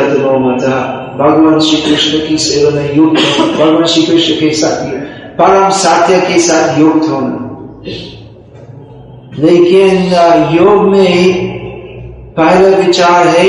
[1.18, 4.86] भगवान श्री कृष्ण की सेवा में युक्त होना भगवान श्री कृष्ण के साथ
[5.38, 7.44] परम सात्य के साथ युक्त होना
[9.40, 9.90] लेकिन
[10.58, 11.34] योग में
[12.34, 13.48] पहला विचार है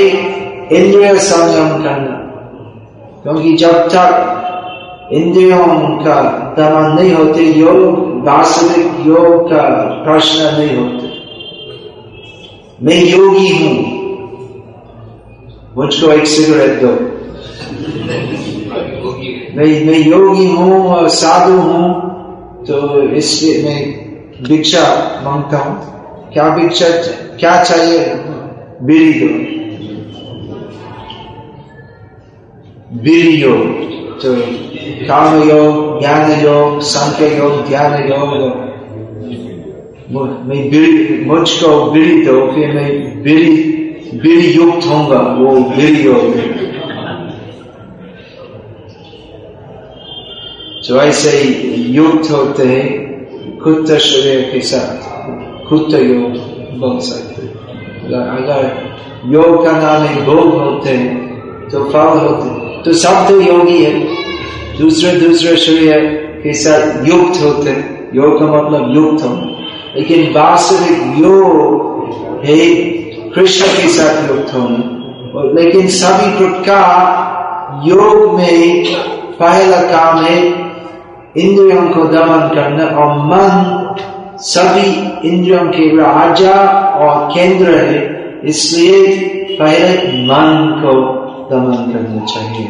[0.67, 2.19] इंद्रिय संयम करना।
[3.23, 4.35] क्योंकि जब तक
[5.13, 6.21] इंद्रियों का
[6.57, 9.63] दमन नहीं होते, योग, वास्तविक योग का
[10.07, 11.09] प्रश्न नहीं होते।
[12.85, 13.99] मैं योगी हूँ।
[15.77, 17.08] मुझको एक सिगरेट दो।
[19.55, 21.85] मैं मैं योगी हूँ साधु हूँ
[22.65, 23.79] तो इसलिए मैं
[24.43, 24.83] भिक्षा
[25.23, 26.87] माँगता हूँ। क्या भिक्षा
[27.39, 28.05] क्या चाहिए?
[28.81, 29.27] बीड़ी दो।
[33.03, 34.35] बीड़ी योग तो
[35.07, 38.31] काम योग, ज्ञान योग, संख्य योग ध्यान योग।
[40.47, 43.51] मैं बीड़ी, मुझको बीड़ी दो, फिर मैं बीड़ी
[44.13, 46.68] बीड़ी युक्त होगा वो बीड़ी योग।
[50.83, 51.31] जो ऐसे
[51.93, 56.37] युक्त होते हैं खुद शरीर के साथ खुद योग
[56.79, 57.47] बोल सकते
[58.15, 58.61] अगर
[59.25, 63.93] योग का नाम है भोग होते हैं तो फल होते तो सब तो योगी है
[64.77, 66.05] दूसरे दूसरे शरीर
[66.43, 67.71] के साथ युक्त होते
[68.13, 69.35] योग का मतलब युक्त हो
[69.95, 72.57] लेकिन वास्तविक योग है
[73.35, 78.83] कृष्ण के साथ युक्त होना लेकिन सभी प्रकार योग में
[79.39, 80.37] पहला काम है
[81.37, 83.95] इंद्रियों को दमन करना और मन
[84.43, 86.53] सभी इंद्रियों के राजा
[86.99, 88.01] और केंद्र है
[88.43, 90.93] इसलिए पहले मन को
[91.49, 92.67] दमन करना चाहिए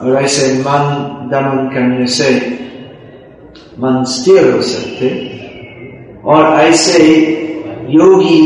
[0.00, 2.34] और ऐसे मन दमन करने से
[3.78, 5.08] मन स्थिर हो सकते
[6.24, 7.06] और ऐसे
[7.90, 8.40] योगी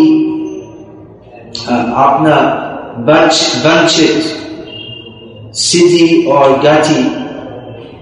[1.68, 2.38] अपना
[2.98, 4.43] वंचित
[5.54, 7.02] सिद्धि और गति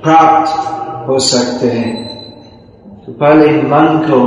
[0.02, 0.50] प्राप्त
[1.08, 2.12] हो सकते हैं।
[3.06, 4.18] तो पहले मन को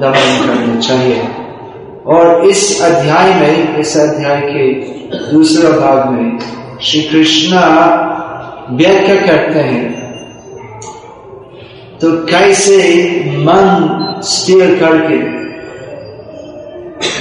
[0.00, 1.22] दमन करना चाहिए।
[2.06, 4.72] और इस अध्याय में, इस अध्याय के
[5.32, 6.38] दूसरे भाग में
[6.82, 7.56] श्री कृष्ण
[8.76, 10.04] व्याख्या करते हैं।
[12.00, 12.76] तो कैसे
[13.20, 15.44] मन स्थिर करके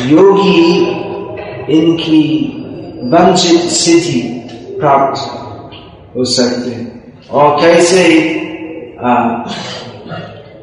[0.09, 0.77] योगी
[1.79, 2.53] इनकी
[3.03, 4.39] वंचित सिद्धि
[4.79, 5.42] प्राप्त
[6.15, 6.91] हो सकते हैं
[7.31, 8.03] और कैसे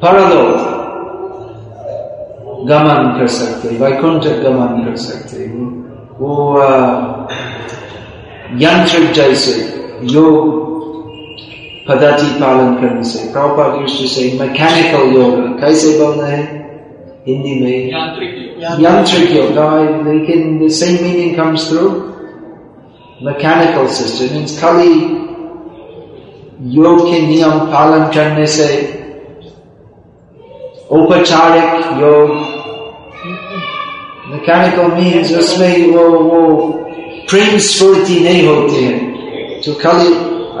[0.03, 0.69] परलोक
[2.69, 5.45] गमन कर सकते वैकुंठ गमन कर सकते
[6.19, 6.33] वो
[8.61, 9.53] यंत्र जैसे
[10.13, 10.59] योग
[11.87, 16.43] पद्धति पालन करने से प्रॉपर दृष्टि से मैकेनिकल योग कैसे बोलना है
[17.27, 17.89] हिंदी में
[18.83, 19.57] यांत्रिक योग
[20.07, 21.89] लेकिन same meaning comes through
[23.25, 24.93] mechanical system means खाली
[26.63, 28.65] योग के नियम पालन करने से
[30.91, 32.29] औपचारिक योग
[34.31, 36.67] मैकेनिकल मीन्स उसमें वो वो
[37.29, 38.99] प्रेम स्फूर्ति नहीं होती है।
[39.61, 40.07] तो खाली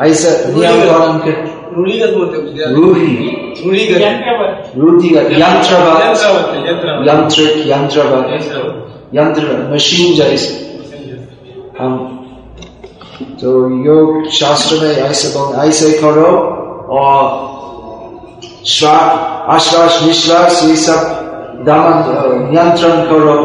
[0.09, 1.61] ऐसा नियम पालन कर
[7.07, 8.27] यांत्रिक यंत्रवत।
[9.15, 10.79] यंत्र मशीन जैसे।
[11.79, 12.17] हम
[13.41, 16.25] तो योग शास्त्र में ऐसे ऐसे करो
[16.89, 17.51] और
[19.49, 20.99] आश्वास, निश्वास, ये सब
[21.65, 23.35] दमन, नियंत्रण करो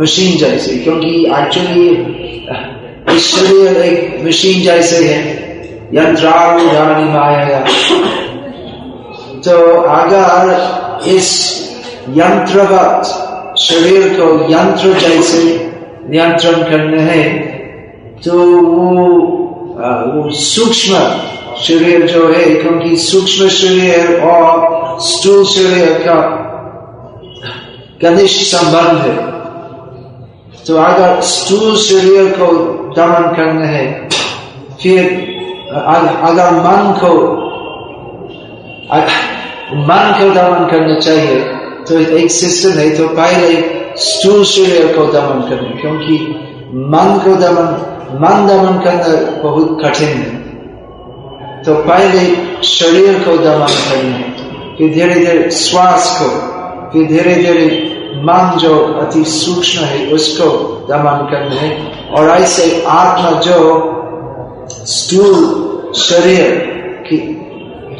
[0.00, 1.96] मशीन जैसे, क्योंकि एक्चुअली
[3.18, 5.42] शरीर एक मशीन जैसे है
[5.94, 7.60] यंत्राणी माया
[9.40, 11.30] तो अगर इस
[12.08, 13.04] यंत्रवत
[13.58, 15.70] शरीर को यंत्र जैसे
[16.10, 17.51] नियंत्रण करने हैं
[18.24, 18.88] तो वो
[19.82, 20.98] वो सूक्ष्म
[21.62, 26.18] शरीर जो है, क्योंकि सूक्ष्म शरीर और स्थूल शरीर का
[28.02, 29.16] घनिष्ठ संबंध है।
[30.66, 32.46] तो अगर स्थूल शरीर को
[32.96, 33.86] दमन करना है,
[34.82, 35.00] फिर
[35.72, 37.12] अगर मन को
[39.82, 41.38] मन को दमन करना चाहिए
[41.88, 43.50] तो एक सिस्टम है तो पहले
[44.00, 46.18] स्थूल शरीर को दमन करना, क्योंकि
[46.92, 50.30] मन को दमन मन दमन करना बहुत कठिन है।
[51.62, 52.20] तो पहले
[52.64, 54.18] शरीर को दमन करना,
[54.78, 56.28] फिर धीरे धीरे श्वास को,
[56.90, 57.66] फिर धीरे धीरे
[58.24, 60.46] मन जो अति सूक्ष्म है, उसको
[60.88, 61.70] दमन करना है।
[62.10, 63.58] और ऐसे आत्मा जो
[64.86, 66.50] स्थूल शरीर
[67.06, 67.18] की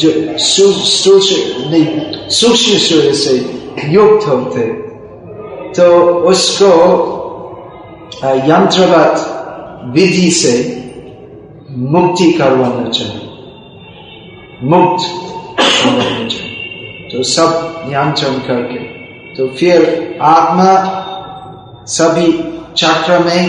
[0.00, 0.10] जो
[2.30, 3.34] सूक्ष्म शरीर से
[3.88, 4.66] युक्त होते
[5.72, 5.84] तो
[6.30, 6.70] उसको
[8.48, 9.14] यंत्रवत
[9.84, 10.54] विधि से
[11.70, 13.28] मुक्ति करवाना चाहिए
[14.62, 15.04] मुक्त
[15.60, 18.78] करवाना चाहिए तो सब नियंत्रण करके।
[19.34, 20.72] तो फिर आत्मा
[21.86, 22.32] सभी
[22.76, 23.42] चक्र में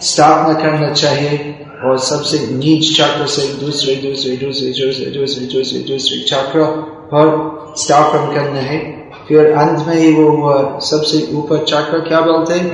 [0.00, 6.20] स्थापना करना चाहिए और सबसे नीच चक्र से दूसरे दूसरे दूसरे दूसरे दूसरे दूसरे दूसरे
[6.20, 6.64] चक्र
[7.12, 8.97] पर स्थापन करना है।
[9.28, 12.68] फिर अंत में ही वो सबसे ऊपर चक्र क्या बोलते हैं?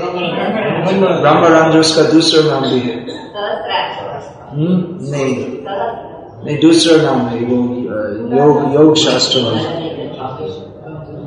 [1.22, 2.96] ब्रह्मरंध्र उसका दूसरा नाम भी है।
[4.50, 5.10] हम्म?
[5.10, 5.36] नहीं।
[6.46, 7.74] नहीं, दूसरा नाम है वो
[8.36, 9.84] योग योग शास्त्र में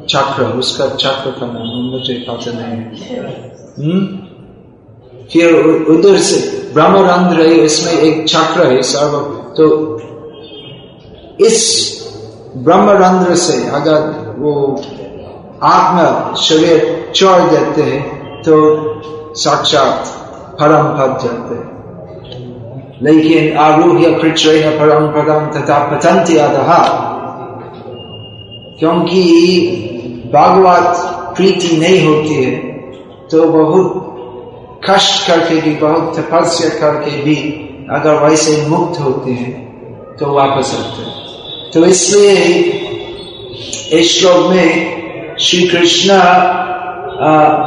[0.10, 2.82] चक्र उसका चक्र का नाम मुझे पता नहीं।
[3.84, 4.28] हम्म?
[5.34, 5.56] फिर
[5.92, 9.20] उधर से ब्रह्मरंध्र है इसमें एक चक्र है सर्व
[9.58, 10.00] तो
[11.46, 11.88] इस
[12.58, 14.00] ब्रह्मरंध्र से अगर
[14.40, 14.82] वो
[15.64, 18.56] आत्मा शरीर छोड़ देते हैं तो
[19.36, 20.08] साक्षात
[20.60, 21.76] परम पद जाते हैं।
[23.04, 26.84] लेकिन आरूह्य पृथ्वी परम पदम तथा पतंती अधहा
[28.80, 29.22] क्योंकि
[30.34, 30.98] भागवत
[31.38, 32.56] प्रीति नहीं होती है
[33.28, 34.04] तो बहुत
[34.90, 37.36] कष्ट करके भी, बहुत तपस्या करके भी
[37.92, 42.38] अगर वैसे मुक्त होते हैं तो वापस आते हैं। तो इसलिए
[43.94, 45.07] इस श्लोक में
[45.40, 46.14] श्री कृष्ण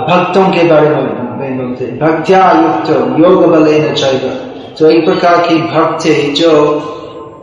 [0.08, 4.30] भक्तों के बारे में बोलते भक्त्या युक्त योग बल चाहिए
[4.78, 6.50] तो एक प्रकार की भक्त है जो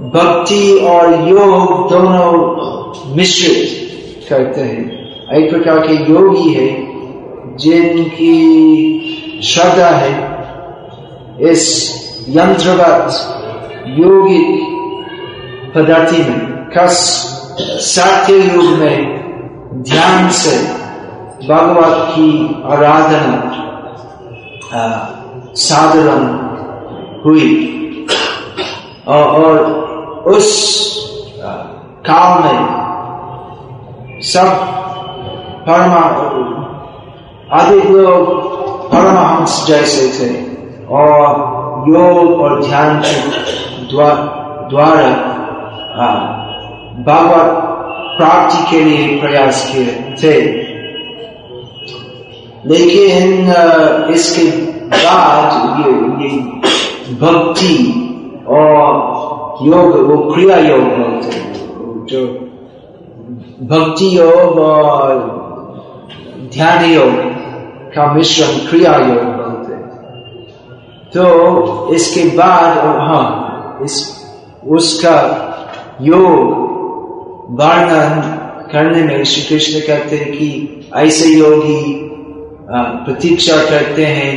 [0.02, 4.98] भक्ति और योग दोनों मिश्रित करते हैं।
[5.34, 6.70] एक प्रकार के योगी है,
[7.58, 8.34] जिनकी
[9.44, 10.14] श्रद्धा है।
[11.52, 11.94] इस
[12.30, 13.08] यंत्रवत,
[13.88, 14.48] योगिक
[15.76, 16.40] पद्धति में,
[16.78, 16.98] कस
[17.62, 19.17] सात्य युग में
[19.78, 20.58] ध्यान से
[21.48, 22.30] भगवत की
[22.72, 23.36] आराधना
[25.56, 26.24] साधारण
[27.26, 27.50] हुई।
[29.08, 29.60] और
[30.28, 30.48] उस
[32.10, 32.60] काल में
[34.22, 34.50] सब
[35.68, 36.02] परमा
[37.60, 38.22] अधिक लोग
[38.92, 40.30] परमहंस जैसे थे
[40.96, 41.24] और
[41.90, 43.02] योग और ध्यान
[44.72, 45.08] द्वारा
[47.08, 47.67] भगवत
[48.18, 50.36] प्राप्ति के लिए प्रयास किए थे।
[52.66, 53.50] लेकिन
[54.14, 54.46] इसके
[54.92, 55.92] बाद ये,
[56.24, 57.76] ये भक्ति
[58.48, 61.46] और योग वो क्रिया योग बोलते
[62.10, 62.26] जो
[63.68, 65.16] भक्ति योग और
[66.54, 67.14] ध्यान योग
[67.96, 69.76] का मिश्रण क्रिया योग बोलते
[71.14, 72.78] तो इसके बाद
[73.10, 73.98] हाँ इस
[74.68, 75.18] उसका
[76.02, 76.67] योग
[77.50, 78.22] वर्णन
[78.72, 81.82] करने में श्री कृष्ण कहते हैं कि ऐसे योगी
[82.70, 84.32] प्रतीक्षा करते हैं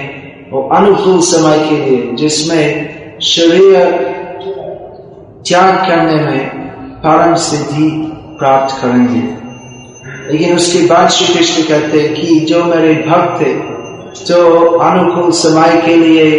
[0.51, 3.75] वो अनुकूल समय के लिए, जिसमें शरीर
[5.49, 6.49] त्याग करने में
[6.99, 7.88] परम सिद्धि
[8.38, 9.23] प्राप्त करेंगे।
[10.33, 13.53] लेकिन उसके बाद श्री कृष्ण कहते हैं कि जो मेरे भक्त थे
[14.27, 16.31] तो अनुकूल समय के लिए,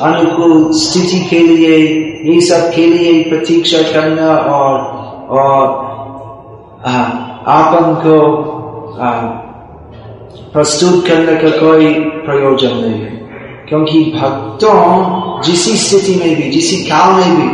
[0.00, 1.76] अनुकूल स्थिति के लिए,
[2.24, 5.91] ये सब के लिए प्रतीक्षा करना और और
[6.84, 8.16] आपन को
[10.52, 13.12] प्रस्तुत करने का कोई प्रयोजन नहीं है।
[13.68, 14.78] क्योंकि भक्तों
[15.42, 17.48] जिस स्थिति में भी, जिस काल में भी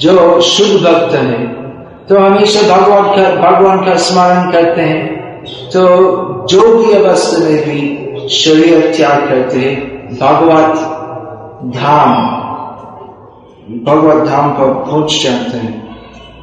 [0.00, 1.38] जो शुद्ध भक्त है
[2.08, 5.02] तो हमेशा भगवान का भगवान का स्मरण करते हैं
[5.70, 5.80] तो
[6.46, 9.76] जो भी अवस्था में भी शरीर त्याग करते हैं,
[10.16, 10.74] भगवत
[11.76, 12.10] धाम
[13.84, 15.91] भगवत धाम पर पहुँच जाते हैं।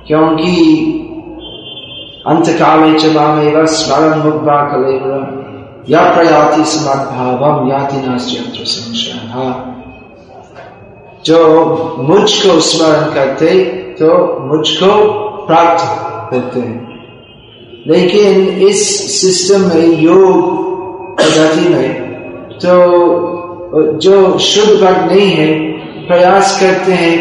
[0.10, 0.52] क्योंकि
[2.28, 4.96] अंत काले चला में स्मरण मुग्धा कले
[5.94, 9.20] या प्रयाति समद्भावम याति नास्यंत्र संशय।
[11.26, 11.40] जो
[12.00, 13.64] मुझको स्मरण करते
[14.00, 14.10] तो
[14.48, 14.92] मुझको
[15.48, 15.84] प्राप्त
[16.34, 16.90] होते हैं।
[17.88, 18.82] लेकिन इस
[19.22, 20.34] सिस्टम में, योग
[21.20, 21.94] पद्धति में
[22.56, 22.74] तो
[23.98, 25.48] जो शुद्ध भक्त नहीं है,
[26.08, 27.20] प्रयास करते हैं,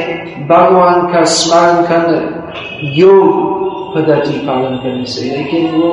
[0.48, 2.37] भगवान का स्मरण करना
[2.84, 3.48] योग
[3.94, 5.88] पद्धति पालन करने से, लेकिन वो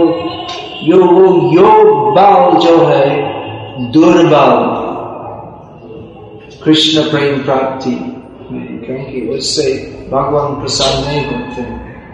[0.84, 3.34] यो, वो योग बल जो है,
[3.92, 4.86] दुर्बल।
[6.66, 8.12] कृष्ण प्रेम प्राप्ति।
[8.52, 9.64] क्योंकि उससे
[10.12, 11.62] भगवान प्रसाद नहीं होते।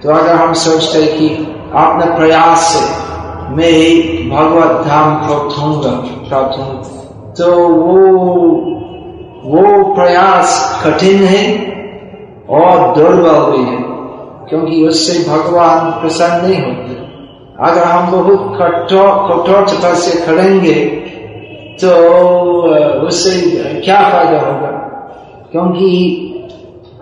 [0.04, 1.28] तो अगर हम सोचते हैं कि
[1.74, 3.12] अपने प्रयास से
[3.56, 5.92] मैं भगवत धाम प्राप्त होऊँगा
[6.30, 8.02] प्राप्त होऊँगा तो वो
[9.46, 11.72] वो प्रयास कठिन है
[12.50, 13.91] और दुर्बल भी है।
[14.50, 17.02] क्योंकि उससे भगवान प्रसन्न नहीं होते
[17.60, 20.74] अगर हम बहुत कठोर कठोर तपस्या करेंगे
[21.84, 21.92] तो
[23.08, 23.42] उससे
[23.86, 24.68] क्या फ़ायदा होगा?
[25.52, 26.28] क्योंकि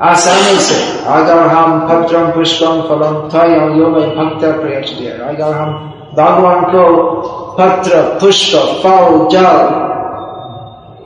[0.02, 7.12] आसानी से अगर हम पत्रम पुष्पम फलम थयम योग, भक्त अगर हम भगवान को
[7.60, 9.58] पत्र, पुष्प फल जल,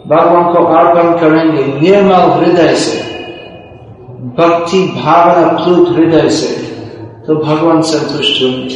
[0.08, 3.13] भगवान को अर्पण करेंगे निर्मल हृदय से
[4.24, 6.56] भक्ति भावना प्लुत हृदय से
[7.28, 8.76] तो भगवान संतुष्ट होंगे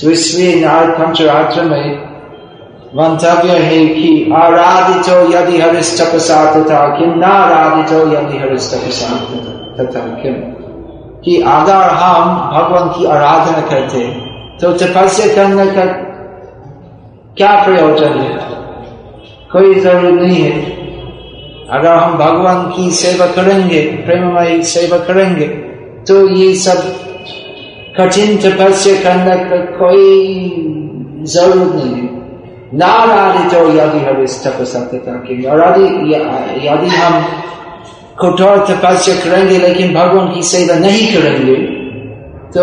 [0.00, 2.06] तो इसलिए नारद पंचरात्र में
[2.94, 9.36] मंतव्य है कि आराधित हो यदि हरिष्ठ प्रसाद तथा किम नाराधित यदि हरिष्ठ प्रसाद
[9.80, 10.34] तथा किम
[11.24, 14.04] कि अगर हम भगवान की आराधना करते
[14.60, 15.84] तो तपस्या करने का
[17.36, 18.38] क्या प्रयोजन है?
[19.52, 20.75] कोई ज़रूरत नहीं है।
[21.68, 25.46] अगर हम भगवान की सेवा करेंगे, प्रेममयी सेवा करेंगे
[26.08, 26.82] तो ये सब
[27.96, 30.04] कठिन तपस्या करने का कोई
[31.26, 32.08] ज़रूरत नहीं है।
[32.74, 36.14] नाराधित यदि हरिष्ठ प्रसन्नता की और यदि
[36.68, 37.14] यदि हम
[38.20, 41.56] कठोर तपस्या करेंगे, लेकिन भगवान की सेवा नहीं करेंगे
[42.54, 42.62] तो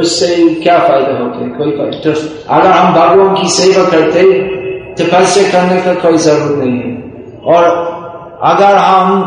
[0.00, 1.48] उससे क्या फ़ायदा होता है?
[1.50, 1.98] कोई फ़ायदा?
[2.00, 2.10] तो
[2.50, 4.22] अगर हम भगवान की सेवा करते,
[4.98, 6.92] तपस्या करने का कोई ज़रूरत नहीं है।
[7.46, 7.62] और
[8.44, 9.22] अगर हम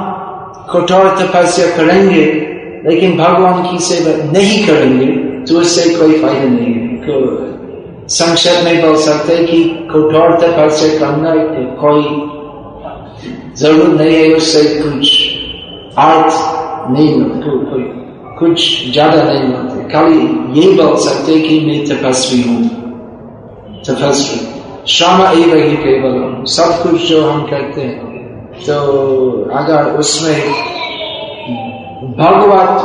[0.72, 2.26] कठोर तपस्या करेंगे,
[2.86, 5.05] लेकिन भगवान की सेवा नहीं करेंगे
[5.45, 6.86] तो उससे कोई फ़ायदा नहीं है।
[8.11, 11.32] संक्षेप में बोल सकते कि कठोर तपस्या करना
[11.82, 12.03] कोई
[13.57, 15.05] ज़रूरत नहीं है, उससे कुछ
[15.99, 17.84] अर्थ नहीं मिलते, कोई
[18.39, 20.20] कुछ ज़्यादा नहीं मिलते। खाली
[20.59, 22.61] ये बोल सकते कि मैं तपस्वी हूँ।
[23.88, 24.39] तपस्वी।
[24.88, 28.07] श्रम एवं ही केवल सब कुछ जो हम करते हैं
[28.66, 28.78] तो
[29.53, 30.39] अगर उसमें
[32.16, 32.82] भगवत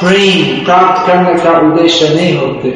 [0.00, 2.70] प्रेम प्राप्त करने का उद्देश्य नहीं होते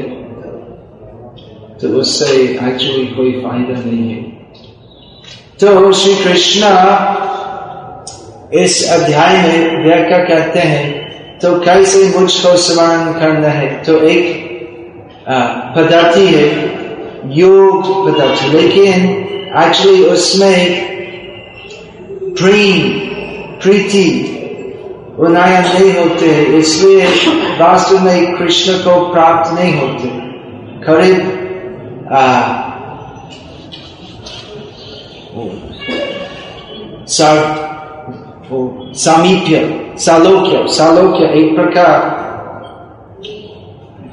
[1.80, 4.22] तो उससे एक्चुअली कोई फ़ायदा नहीं है
[5.61, 6.70] तो श्री कृष्ण
[8.55, 14.49] इस अध्याय में व्याख्या कहते हैं तो कैसे मुझको स्मरण करना है तो एक
[15.76, 16.49] पद्धति है
[17.36, 19.09] योग पद्धति लेकिन
[19.59, 20.99] एक्चुअली उसमें
[22.41, 22.88] प्रेम
[23.62, 24.09] प्रीति।
[25.18, 26.28] उन्नयन नहीं होते,
[26.59, 27.07] इसलिए
[27.57, 30.09] वास्तव में कृष्ण को प्राप्त नहीं होते।
[30.86, 31.18] करीब
[38.97, 39.59] सामीप्य,
[39.99, 41.99] सालोक्य सालोक्य, एक प्रकार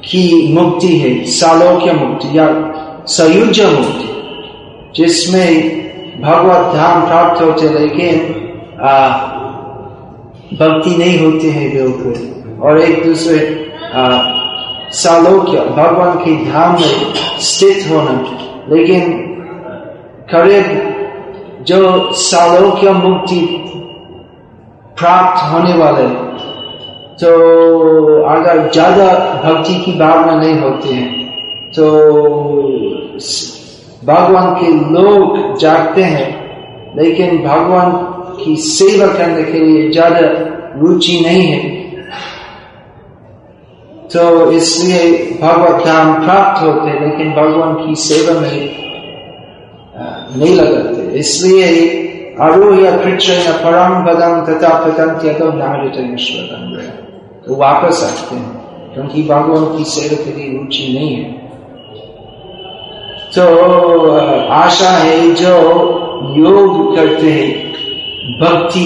[0.04, 2.46] की मुक्ति है, सालोक्य मुक्ति या
[3.08, 4.08] सयुज मुक्ति,
[4.96, 5.87] जिसमें
[6.20, 8.18] भगवत धाम प्राप्त होते लेकिन
[10.58, 13.38] भक्ति नहीं होती है बिल्कुल और एक दूसरे
[14.92, 18.12] सालोक्य भगवान की धाम में स्थित होना।
[18.68, 19.12] लेकिन,
[20.30, 23.40] करीब जो सालोक्य मुक्ति
[24.98, 26.06] प्राप्त होने वाले
[27.20, 27.30] तो
[28.24, 29.06] अगर ज़्यादा
[29.44, 31.06] भक्ति की भावना नहीं होती है
[31.68, 31.86] तो
[34.02, 36.28] भगवान के लोग जागते हैं,
[36.96, 37.90] लेकिन भगवान
[38.36, 40.20] की सेवा करने के लिए ज़्यादा
[40.76, 41.76] रुचि नहीं है।
[44.08, 45.00] तो इसलिए
[45.42, 48.58] भगवत धाम प्राप्त होते, लेकिन भगवान की सेवा में
[50.36, 51.66] नहीं लगाते। इसलिए
[52.40, 55.50] आरोह्य कृष्ण परम पदम तथा पतंत्य तो
[57.46, 58.52] तो वापस आते हैं,
[58.94, 61.37] क्योंकि भगवान की सेवा के लिए रुचि नहीं है।
[63.34, 63.44] तो
[64.52, 65.54] आशा है जो
[66.36, 67.50] योग करते हैं,
[68.40, 68.84] भक्ति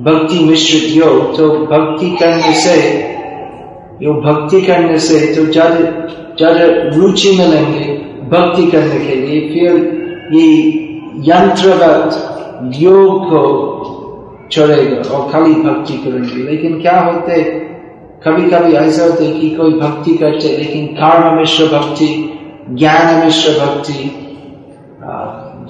[0.00, 2.76] भक्ति मिश्रित योग तो भक्ति करने से,
[4.02, 5.80] यो भक्ति करने से तो ज़्यादा
[6.38, 6.64] ज़्यादा
[6.96, 7.84] रुचि मिलेंगे
[8.30, 9.70] भक्ति करने के लिए। फिर
[10.34, 10.46] ये
[11.26, 13.42] यंत्रवत योग को
[14.52, 17.42] छोड़ेगा और खाली भक्ति करेंगे। लेकिन क्या होते
[18.24, 22.08] कभी कभी ऐसा होते कि कोई भक्ति करते, लेकिन कर्म मिश्र भक्ति
[22.70, 24.02] ज्ञान मिश्र भक्ति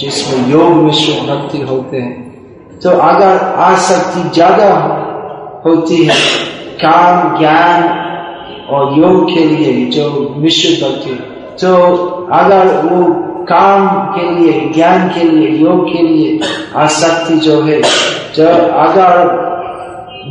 [0.00, 4.68] जिसमें योग मिश्र भक्ति होते हैं। तो अगर आसक्ति ज़्यादा
[5.64, 6.14] होती है,
[6.82, 7.82] काम, ज्ञान
[8.70, 11.18] और योग के लिए जो मिश्र भक्ति
[11.60, 11.74] तो
[12.32, 13.02] अगर वो
[13.44, 16.38] काम के लिए, ज्ञान के लिए, योग के लिए
[16.76, 17.80] आसक्ति जो है
[18.34, 18.46] जो
[18.78, 19.26] अगर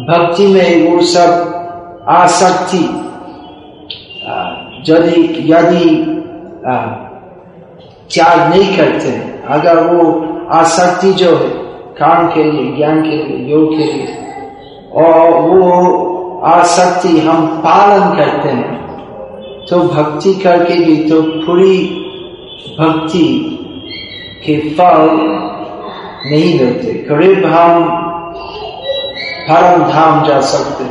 [0.09, 2.83] भक्ति में वो सब आसक्ति
[4.89, 5.85] यदि यदि
[6.65, 9.11] त्याग नहीं करते?
[9.47, 10.03] अगर वो
[10.51, 11.49] आसक्ति जो है,
[11.95, 14.17] काम के लिए, ज्ञान के लिए, योग के लिए,
[14.95, 18.77] और वो आसक्ति हम पालन करते हैं
[19.69, 21.77] तो भक्ति करके भी तो पूरी
[22.79, 23.25] भक्ति
[24.45, 25.09] के फल
[26.25, 27.83] नहीं मिलते। करीब हम
[29.49, 30.83] परम धाम जा सकते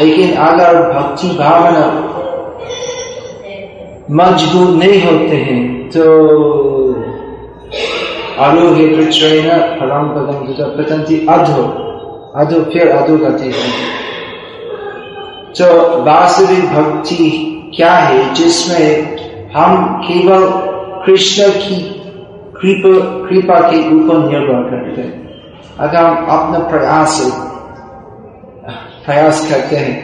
[0.00, 1.86] लेकिन अगर भक्ति भावना
[4.10, 6.02] मज़बूत नहीं होते हैं। तो
[8.38, 10.38] कृष्ण फलम पदम
[10.76, 11.62] पतंती अधो
[12.36, 13.50] अधो फिर अधो गति
[15.58, 15.66] तो
[16.04, 17.28] वास्तविक भक्ति
[17.76, 18.88] क्या है, जिसमें
[19.52, 19.70] हम
[20.02, 20.42] केवल
[21.06, 21.76] कृष्ण की
[22.56, 22.92] कृपा
[23.28, 25.14] कृपा के ऊपर निर्भर करते हैं।
[25.78, 27.20] अगर हम अपना प्रयास
[29.06, 29.96] प्रयास करते हैं,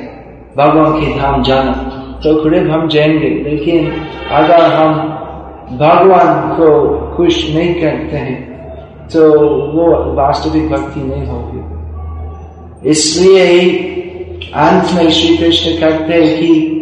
[0.56, 1.72] भगवान के धाम जाना
[2.24, 3.90] तो करीब हम जाएँगे। लेकिन
[4.32, 4.94] अगर हम
[5.78, 6.68] भगवान को
[7.16, 8.40] खुश नहीं करते हैं
[9.08, 9.20] तो
[9.72, 13.48] वो वास्तविक भक्ति नहीं होगी। इसलिए
[14.54, 16.78] अंत में श्री कृष्ण कहते हैं कि,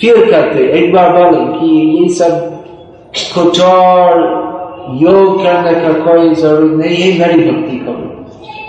[0.00, 2.32] फिर कहते एक बार बोले कि ये सब
[3.36, 4.12] कठोर
[5.00, 8.04] योग करने का कोई ज़रूरत नहीं है, मेरी भक्ति करो।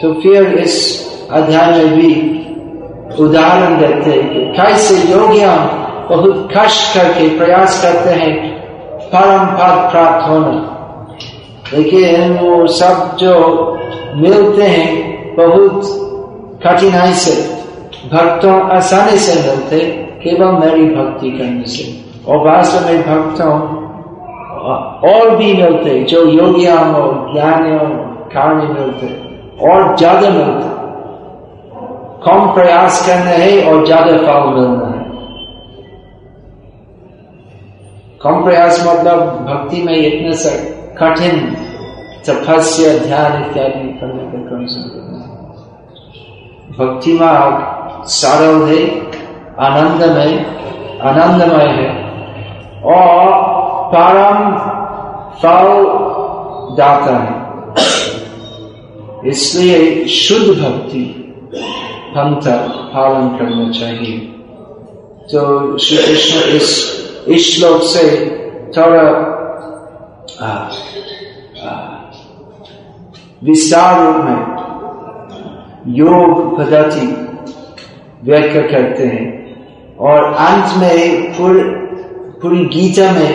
[0.01, 0.75] तो फिर इस
[1.31, 2.11] अध्याय में भी
[3.23, 5.53] उदाहरण देते हैं कि कैसे योगिया
[6.09, 8.33] बहुत कष्ट करके प्रयास करते हैं,
[9.05, 10.75] परम पद प्राप्त होना।
[11.73, 13.33] लेकिन वो सब जो
[14.15, 15.81] मिलते हैं, बहुत
[16.63, 17.33] कठिनाई से,
[18.13, 19.79] भक्तों आसानी से मिलते,
[20.23, 21.85] केवल मेरी भक्ति करने से।
[22.27, 23.53] और वास्तव में भक्तों,
[25.09, 27.87] और भी मिलते, जो योगिया और ज्ञानियों
[28.33, 29.07] कारण मिलते,
[29.67, 30.77] और ज़्यादा मिलते।
[32.25, 34.88] कम प्रयास करना है और ज़्यादा फल मिलना।
[38.21, 40.49] कम प्रयास मतलब भक्ति में इतने से
[40.97, 41.39] कठिन
[42.29, 45.29] तपस्या ध्यान इत्यादि करने का ज़रूरत नहीं
[46.77, 48.99] भक्ति मार्ग सरल है,
[49.59, 50.45] आनंदमय
[51.03, 52.09] आनंदमय है।
[52.83, 53.27] और
[53.95, 54.57] परम
[55.33, 55.85] फल
[56.75, 57.49] दाता है।
[59.29, 61.33] इसलिए शुद्ध भक्ति
[62.17, 64.17] पंथ पालन करना चाहिए।
[65.31, 66.99] तो श्री कृष्ण इस
[67.29, 68.03] इस श्लोक से
[68.77, 69.03] थोड़ा
[73.43, 74.39] विस्तार रूप में
[75.95, 77.07] योग पद्धति
[78.23, 79.27] व्याख्या करते हैं।
[79.99, 81.63] और अंत में पूरी
[82.41, 83.33] पूरी गीता में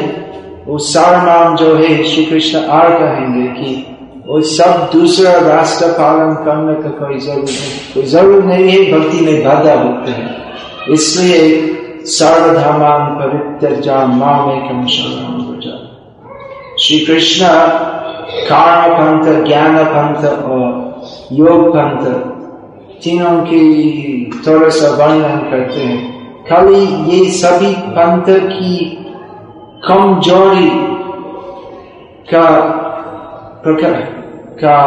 [0.67, 3.71] वो सारनाम जो है श्री कृष्ण आर कहेंगे कि
[4.27, 9.21] वो सब दूसरा रास्ता पालन करने का कोई ज़रूरत नहीं, कोई ज़रूरत नहीं है, भक्ति
[9.27, 10.29] में बाधा होते हैं।
[10.91, 11.41] इसलिए
[12.07, 14.87] सर्वधर्मान पवित्र माम एकम
[16.79, 17.47] श्री कृष्ण
[18.49, 20.73] कारण पंथ ज्ञान पंथ और
[21.33, 22.05] योग पंथ
[23.05, 23.63] तीनों की
[24.47, 28.77] थोड़ा सा वर्णन करते हैं खाली ये सभी पंथ की
[29.89, 30.69] कमज़ोरी
[32.31, 32.49] का
[33.65, 34.01] प्रकार
[34.61, 34.79] का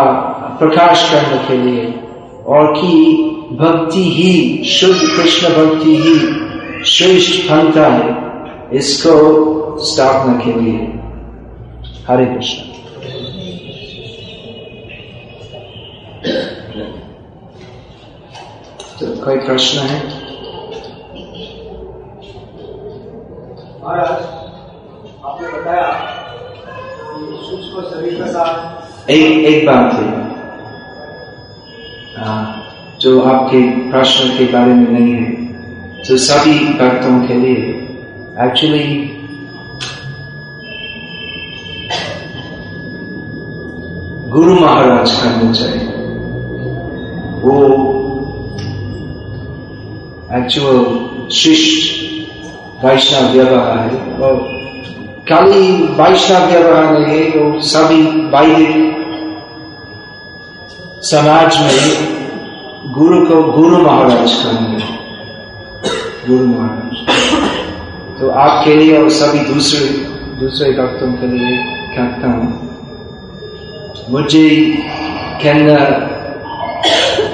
[0.59, 1.93] प्रकाश करने के लिए
[2.47, 2.93] और कि
[3.59, 6.15] भक्ति ही शुद्ध कृष्ण भक्ति ही
[6.87, 8.15] श्रेष्ठ पंथा है
[8.73, 9.13] इसको
[9.79, 10.85] स्थापना के लिए।
[12.07, 12.63] हरे कृष्ण।
[18.99, 20.27] तो कोई प्रश्न है?
[25.25, 26.13] आपने बताया
[27.49, 30.37] सूक्ष्म शरीर के साथ एक एक बात है।
[32.23, 32.53] आ,
[32.99, 35.36] जो आपके प्रश्न के बारे में नहीं है।
[36.07, 37.63] तो सभी भक्तों के लिए
[38.45, 38.83] एक्चुअली
[44.29, 45.87] गुरु महाराज करना चाहिए
[47.41, 47.55] वो
[50.33, 51.97] एक्चुअल शिष्ट
[52.85, 54.35] वैष्णव व्यवहार है और
[55.29, 58.01] खाली वैष्णव व्यवहार नहीं है, वो सभी
[58.35, 58.93] वैदिक
[61.01, 62.07] समाज में
[62.93, 65.06] गुरु को, गुरु महाराज कहेंगे
[66.27, 69.87] गुरु महाराज। तो आपके लिए और सभी दूसरे
[70.39, 71.57] दूसरे भक्तों के लिए
[71.95, 72.47] कहता हूँ,
[74.09, 74.49] मुझे
[75.43, 75.77] कहना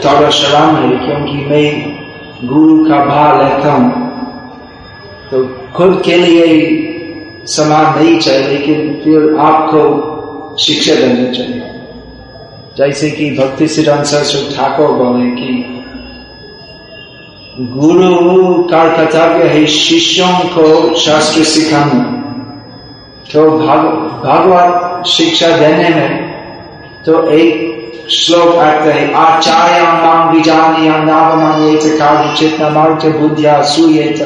[0.04, 1.68] थोड़ा शराम है क्योंकि मैं
[2.48, 3.92] गुरु का भाव लेता हूँ।
[5.32, 5.44] तो
[5.76, 6.48] खुद के लिए
[7.48, 9.82] समान नहीं चाहिए, लेकिन फिर आपको
[10.58, 11.70] शिक्षा देनी चाहिए।
[12.78, 15.50] जैसे कि भक्ति सिद्धांत सरस्वती ठाकुर बोले कि
[17.60, 22.04] गुरु का कर्तव्य है शिष्यों को शास्त्र सिखाना
[23.34, 23.80] तो भाग,
[24.24, 26.34] भागवत शिक्षा देने में
[27.06, 34.18] तो एक श्लोक आता है आचार्य नाम विजानी नावमान्येत कार्य चेतना मार्ग बुद्धिया सूयेत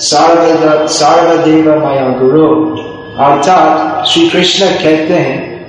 [0.00, 2.76] सर्वद सर्वदेव माया गुरु।
[3.24, 5.66] अर्थात श्री कृष्ण कहते हैं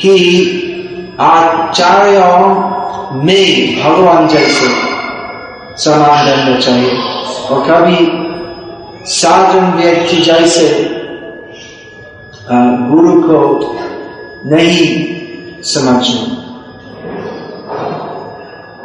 [0.00, 2.38] कि आचार्यों
[3.22, 4.89] में भगवान जैसे
[5.80, 6.92] समान रहना चाहिए।
[7.50, 8.30] और कभी
[9.04, 10.90] साधन व्यक्ति जैसे
[12.90, 13.76] गुरु को
[14.46, 15.06] नहीं
[15.62, 16.36] समझना।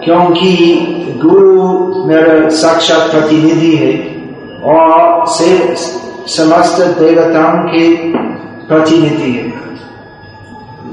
[0.03, 0.51] क्योंकि
[1.23, 1.53] गुरु
[2.05, 3.93] मेरा साक्षात प्रतिनिधि है
[4.63, 5.75] और से
[6.27, 7.95] समस्त देवताओं के
[8.67, 9.53] प्रतिनिधि है।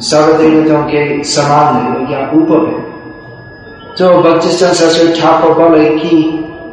[0.00, 2.91] सर्व देवताओं के समान है या ऊपर है।
[3.98, 6.16] तो भक्तिस्तान सरस्वती ठाकुर बोले कि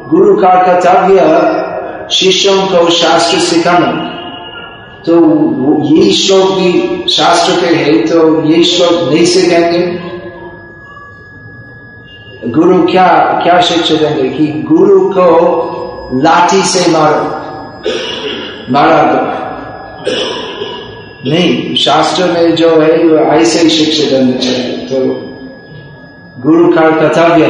[0.10, 1.20] गुरु का कर्तव्य
[2.12, 3.90] शिष्यों को शास्त्र सिखाना।
[5.06, 5.16] तो
[5.84, 6.72] ये श्लोक भी
[7.10, 9.82] शास्त्र के है तो ये श्लोक नहीं सिखाएँगे।
[12.48, 13.08] गुरु क्या
[13.44, 15.30] क्या शिक्षा देंगे कि गुरु को
[16.24, 17.24] लाठी से मारो,
[18.74, 19.22] मारा दो।
[21.30, 22.92] नहीं, शास्त्र में जो है
[23.40, 25.29] ऐसे ही शिक्षा देना चाहिए तो
[26.44, 27.48] गुरु का कर्तव्य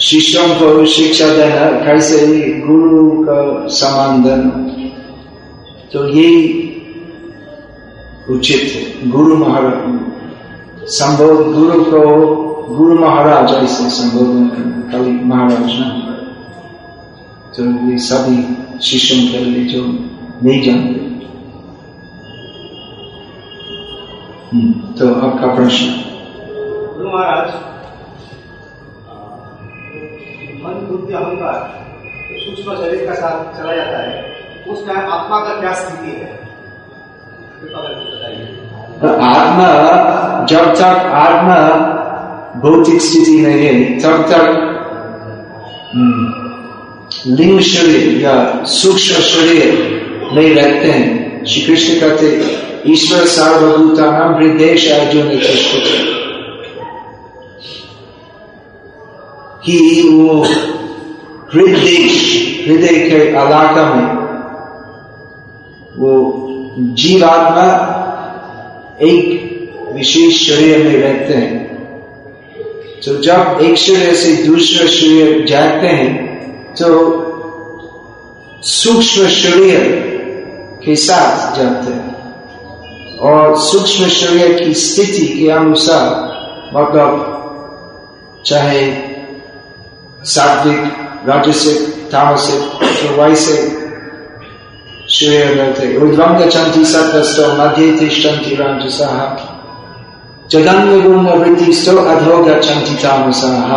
[0.00, 2.18] शिष्यों को शिक्षा देना कैसे
[2.60, 4.50] गुरु का समान देना
[5.92, 6.28] तो ये
[8.30, 12.00] उचित है, गुरु महाराज। संबोध, गुरु को
[12.68, 14.46] गुरु महाराज ऐसे संबोधन
[14.92, 15.88] करना महाराज ना
[17.56, 18.38] तो ये सभी
[18.80, 19.82] शिष्यों के लिए जो
[20.44, 21.00] नहीं जानते।
[24.98, 26.11] तो आपका प्रश्न।
[27.12, 27.48] महाराज।
[30.62, 31.56] मन बुद्धि अहंकार
[32.44, 34.12] सूक्ष्म शरीर का साथ चला जाता है
[34.68, 36.30] उस टाइम आत्मा का क्या स्थिति है?
[39.30, 39.68] आत्मा
[40.50, 41.56] जब तक आत्मा
[42.62, 44.44] भौतिक स्थिति में है तब तक
[47.28, 48.34] लिंग शरीर या
[48.72, 49.66] सूक्ष्म शरीर
[50.34, 52.26] नहीं रहते हैं। श्री कृष्ण कहते
[52.92, 55.26] ईश्वर सार्वभूता नाम हृदय अर्जुन
[59.66, 60.42] कि वो
[61.54, 61.96] हृदय
[62.66, 64.22] हृदय के इलाका में
[65.96, 66.12] वो
[66.78, 67.68] जीवात्मा
[69.02, 71.60] एक विशेष शरीर में रहते हैं।
[73.04, 76.12] तो जब एक शरीर से दूसरे शरीर जाते हैं
[76.74, 76.88] तो
[78.62, 79.80] सूक्ष्म शरीर
[80.84, 82.10] के साथ जाते हैं।
[83.18, 86.06] और सूक्ष्म शरीर की स्थिति के अनुसार
[86.76, 87.10] मतलब
[88.46, 89.11] चाहे
[90.24, 90.80] सात्विक
[91.28, 91.78] राजसिक,
[92.12, 92.62] तामसिक
[92.98, 93.56] तो वैसे
[95.10, 99.14] श्रेयते ऊर्ध्वं गच्छन्ति सत्त्वस्तो मध्ये तिष्ठन्ति राजसः
[100.50, 103.72] जगन्यगुणवृत्तिस्तो अधो गच्छन्ति तामसः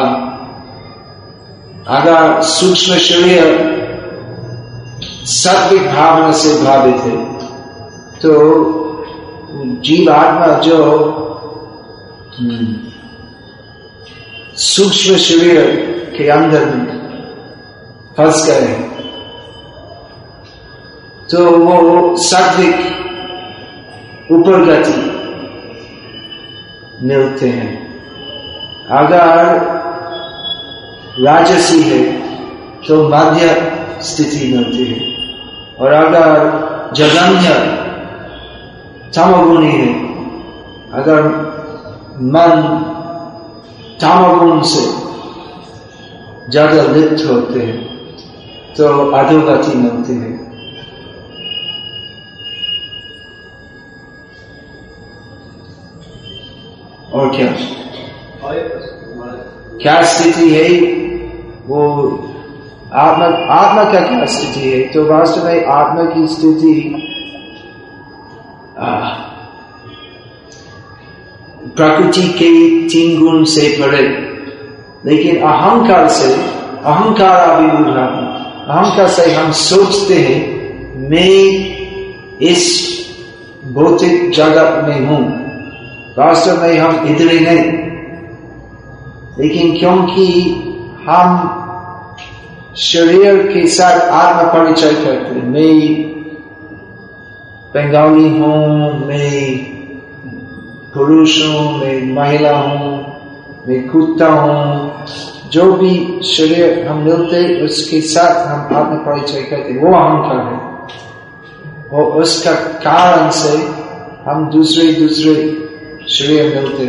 [1.87, 3.73] अगर सूक्ष्म शरीर
[5.31, 7.17] सात्विक भावना से भावित है।
[8.19, 8.31] तो
[9.81, 10.77] जीव आत्मा जो
[14.57, 16.85] सूक्ष्म शरीर के अंदर में
[18.17, 18.73] फंस गए
[21.31, 22.77] तो वो सात्विक
[24.31, 24.97] ऊपर गति
[27.01, 27.73] मिलते हैं।
[28.91, 29.37] अगर
[31.19, 32.01] राजसी है
[32.87, 33.47] तो मध्य
[34.01, 34.99] स्थिति मिलती है।
[35.79, 36.27] और अगर
[36.93, 37.49] जगन्य
[39.15, 39.93] तमगुणी है,
[40.93, 41.19] अगर
[42.27, 42.51] मन
[44.01, 45.04] तमगुण से
[46.49, 47.77] ज़्यादा लिप्त होते हैं
[48.75, 50.33] तो अधोगति मिलती हैं।
[57.13, 57.47] और क्या?
[59.81, 60.67] क्या स्थिति है?
[61.67, 61.79] वो
[62.95, 64.79] आत्मा आत्मा का क्या स्थिति है?
[64.93, 66.75] तो वास्तव में आत्मा की स्थिति
[71.75, 72.49] प्रकृति के
[72.89, 74.05] तीन गुण से परे।
[75.05, 76.33] लेकिन अहंकार से,
[76.85, 77.95] अहंकार अभिभूत
[78.69, 80.55] अहंकार से हम सोचते हैं,
[81.09, 81.75] मैं
[82.39, 82.85] इस
[83.73, 85.45] भौतिक जगत में हूँ।
[86.17, 87.85] वास्तव में हम इतने नहीं।
[89.39, 90.51] लेकिन क्योंकि
[91.07, 91.51] हम
[92.77, 96.03] शरीर के साथ आत्म परिचय करते मैं
[97.75, 99.57] बंगाली हूँ, मैं
[100.93, 102.94] पुरुष हूँ, मैं महिला हूँ
[103.67, 105.05] मैं कुत्ता हूँ।
[105.49, 110.75] जो भी शरीर हम मिलते उसके साथ हम आत्म परिचय करते वो अहंकार है।
[111.89, 112.51] और उसका
[112.85, 113.57] कारण से
[114.29, 115.33] हम दूसरे दूसरे
[116.09, 116.83] शरीर मिलते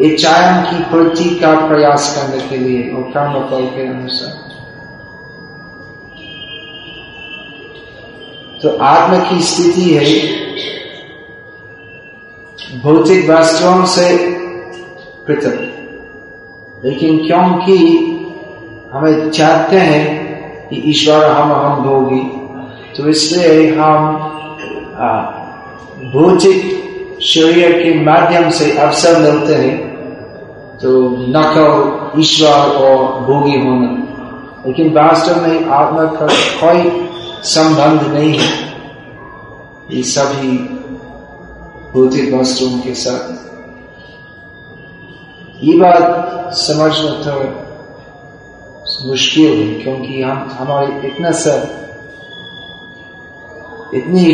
[0.00, 4.46] इच्छाएँ की पूर्ति का प्रयास करने के लिए और कर्म फल के अनुसार।
[8.62, 10.28] तो आत्मा की स्थिति है,
[12.80, 14.06] भौतिक वस्तुओं से
[15.26, 17.76] पृथक लेकिन क्योंकि
[18.92, 20.04] हमें चाहते हैं
[20.68, 22.22] कि ईश्वर हम हम भोगी
[22.96, 24.16] तो इसलिए हम
[26.12, 29.76] भौतिक शरीर के माध्यम से अवसर मिलते हैं
[30.78, 30.90] तो
[31.28, 33.90] न कहो ईश्वर और भोगी होना।
[34.66, 36.26] लेकिन वास्तव में आत्मा का
[36.60, 37.08] कोई
[37.44, 38.50] संबंध नहीं है।
[39.90, 40.56] ये सभी
[41.92, 43.24] भौतिक वस्तुओं के साथ
[45.62, 47.40] ये बात समझना तो
[49.08, 51.54] मुश्किल है, क्योंकि हम, हमारे इतना सा
[53.94, 54.24] इतनी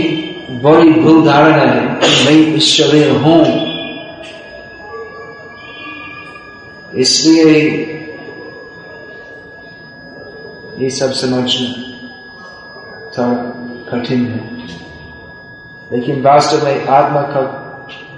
[0.63, 3.41] बड़ी भूल धारणा है मैं इस शरीर हूँ।
[6.95, 7.61] इसलिए
[10.79, 11.71] ये सब समझना
[13.19, 13.35] थोड़ा
[13.91, 14.67] कठिन है।
[15.93, 17.43] लेकिन वास्तव में आत्मा का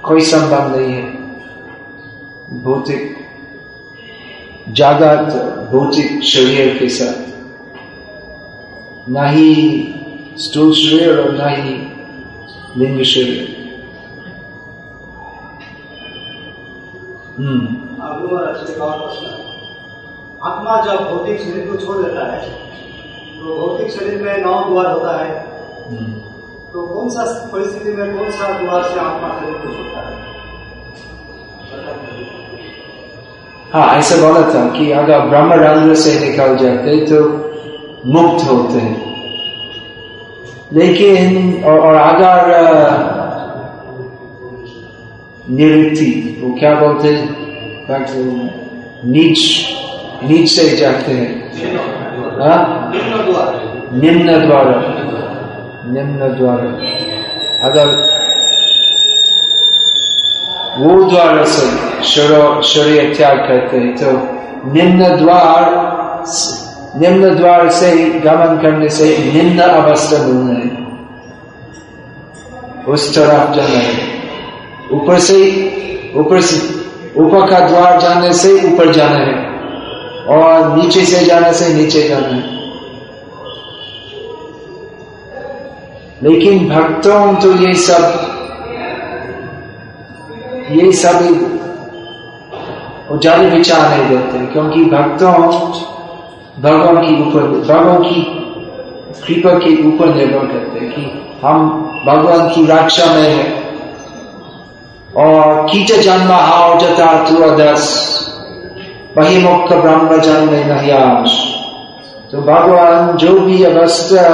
[0.04, 1.23] कोई संबंध नहीं है।
[2.50, 3.16] भौतिक
[4.68, 5.32] जागत
[5.72, 7.24] भौतिक शरीर के साथ।
[9.08, 9.54] ना ही
[10.36, 11.74] स्थूल शरीर और ना ही
[12.76, 13.54] लिंग शरीर।
[17.38, 17.66] हम्म।
[20.42, 22.50] आत्मा जब भौतिक शरीर को छोड़ देता है
[23.38, 25.30] तो भौतिक शरीर में नौ द्वार होता है।
[25.88, 26.12] हम्म।
[26.72, 29.93] तो कौन सा परिस्थिति में कौन सा द्वार से आत्मा शरीर को छोड़ता है?
[33.74, 37.50] हाँ ऐसे बोला था कि अगर ब्रह्म रंध्र से निकल जाते तो
[38.06, 39.14] मुक्त होते। हैं
[40.72, 42.48] लेकिन और, और अगर
[45.50, 47.28] निवृत्ति वो क्या बोलते
[49.04, 49.64] नीच
[50.24, 51.52] नीच से जाते हैं।
[52.40, 52.92] हाँ?
[53.92, 54.74] निम्न द्वारा।
[55.92, 56.86] निम्न द्वारा।
[57.68, 58.03] अगर
[60.78, 62.02] वो द्वार से
[62.62, 64.10] शरीर त्याग करते हैं। तो
[64.72, 65.84] निम्न द्वार
[66.96, 70.84] निम्न द्वार से गमन करने से निम्न अवस्था मिलना है।
[72.88, 74.14] उस तरफ़ जाना। है
[74.92, 75.40] ऊपर से
[76.16, 76.56] ऊपर से,
[77.20, 79.54] ऊपर का द्वार जाने से ऊपर जाना है।
[80.26, 82.54] और नीचे से जाने से नीचे जाना है।
[86.22, 88.30] लेकिन भक्तों तो ये सब
[90.64, 91.18] ये सब
[93.14, 95.32] ज़्यादा विचार नहीं देते क्योंकि भक्तों,
[96.62, 98.22] भगवान की ऊपर, भगवान की
[99.26, 101.02] कृपा के ऊपर निर्भर करते हैं कि
[101.42, 101.68] हम
[102.06, 103.46] भगवान की रक्षा में है।
[105.16, 107.84] और कीट जन्म हाव जता तु अदस,
[109.18, 111.40] वही मुख्य ब्रह्म जन्म नहियाश
[112.32, 114.28] तो भगवान जो भी अवस्था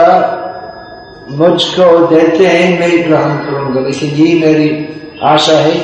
[1.31, 4.71] मुझको देते हैं, मैं ग्रहण करूँगा। लेकिन यही मेरी
[5.25, 5.75] आशा है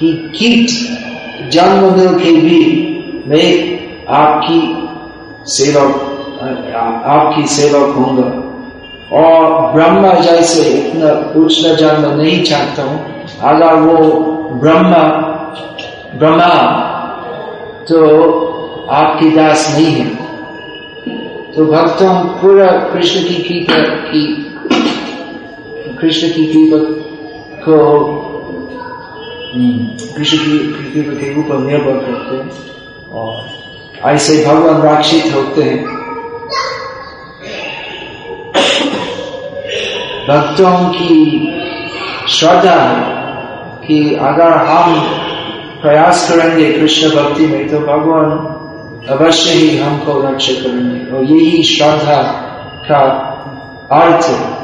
[0.00, 0.70] कि कीट
[1.96, 2.60] मिल के भी
[3.26, 3.76] मैं
[4.08, 4.88] आपकी
[5.46, 6.12] सेवक
[7.06, 8.46] आपकी सेवक होंगे
[9.16, 12.98] और ब्रह्मा जैसे इतना उच्च जन्म नहीं चाहता हूँ।
[13.42, 13.96] अगर वो
[14.52, 15.02] ब्रह्मा
[16.14, 16.52] ब्रह्मा
[17.88, 17.98] तो
[18.90, 20.26] आपकी दास नहीं है।
[21.52, 24.26] तो भक्तों, पूरा कृष्ण की कृपा की,
[26.00, 26.78] कृष्ण की कृपा
[27.62, 27.76] को
[30.16, 32.50] कृष्ण की कृपा के ऊपर निर्भर करते हैं।
[33.10, 33.46] और
[34.04, 35.84] ऐसे भगवान राक्षित होते हैं।
[40.28, 41.46] भक्तों की
[42.28, 43.26] श्रद्धा है
[43.86, 45.00] कि अगर हम
[45.82, 48.30] प्रयास करेंगे कृष्ण भक्ति में तो भगवान
[49.08, 52.22] अवश्य ही हमको रक्षा करेंगे। और यही श्रद्धा
[52.90, 53.02] का
[53.92, 54.56] अर्थ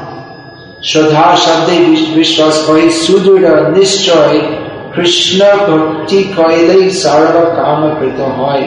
[0.83, 1.69] श्रद्धा शब्द
[2.15, 4.62] विश्वास कोई सुदृढ़, निश्चय
[4.95, 8.61] कृष्ण भक्ति कैले सर्व काम कृत है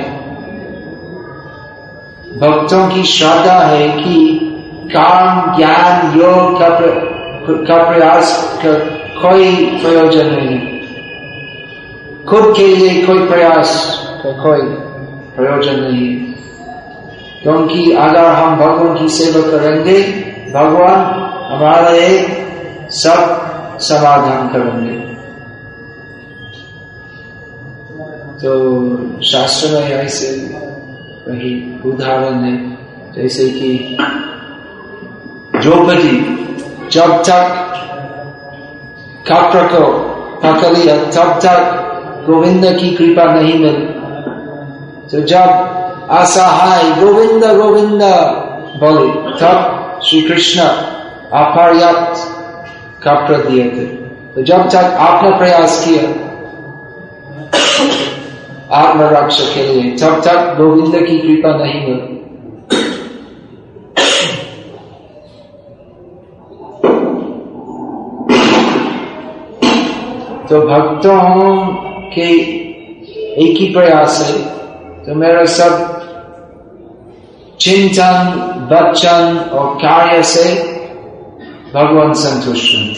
[2.39, 4.17] भक्तों की श्रद्धा है कि
[4.93, 6.69] काम ज्ञान योग का,
[7.69, 8.79] का प्रयास कर
[9.23, 10.59] कोई प्रयोजन नहीं
[12.25, 13.73] खुद के लिए कोई प्रयास
[14.25, 14.69] का कोई
[15.37, 16.15] प्रयोजन नहीं
[17.43, 20.01] क्योंकि अगर हम भगवान की सेवा करेंगे
[20.53, 21.01] भगवान
[21.53, 22.09] हमारे
[22.97, 25.16] सब समाधान करेंगे
[28.47, 30.27] तो शास्त्र में ऐसे
[31.29, 31.53] वही
[31.87, 32.57] उदाहरण है,
[33.15, 33.97] जैसे कि
[35.57, 36.19] द्रौपदी
[36.93, 37.47] जब तक
[39.29, 39.87] कप्र को
[40.43, 43.87] पकड़ लिया तब तक गोविंद की कृपा नहीं मिली।
[45.11, 45.49] तो जब
[46.11, 48.03] असहाय गोविंद गोविंद
[48.77, 49.09] बोले,
[49.41, 50.61] तब श्री कृष्ण
[51.41, 52.23] अपर्याप्त
[53.03, 53.87] कप्र दिए थे।
[54.35, 56.03] तो जब तक आपने प्रयास किया
[58.73, 62.17] आत्मरक्ष के लिए जब तक गोविंद की कृपा नहीं हो।
[70.49, 71.69] तो भक्तों
[72.15, 72.27] के
[73.43, 74.43] एक ही प्रयास है।
[75.05, 75.97] तो मेरा सब
[77.61, 78.43] चिंतन,
[78.73, 80.63] बच्चन और कार्य से
[81.75, 82.97] भगवान संतुष्ट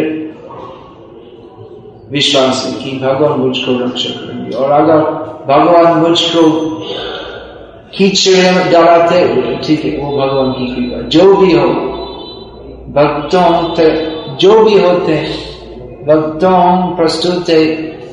[0.00, 0.25] होते
[2.12, 4.98] विश्वास है कि भगवान मुझको रक्षा करेंगे। और अगर
[5.46, 6.42] भगवान मुझको
[7.98, 9.18] कीचड़े में डालते
[9.66, 11.68] ठीक है, वो भगवान की कृपा। जो भी हो,
[12.88, 13.74] भक्तों
[14.36, 15.12] जो भी होते
[16.06, 17.66] भक्तों प्रस्तुत है,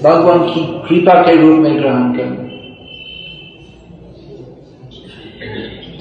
[0.03, 2.43] भगवान की कृपा के रूप में ग्रहण करना।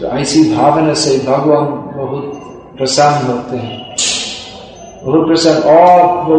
[0.00, 1.64] तो ऐसी भावना से भगवान
[1.96, 2.32] बहुत
[2.78, 3.96] प्रसन्न होते हैं।
[5.04, 6.32] बहुत प्रसन्न। और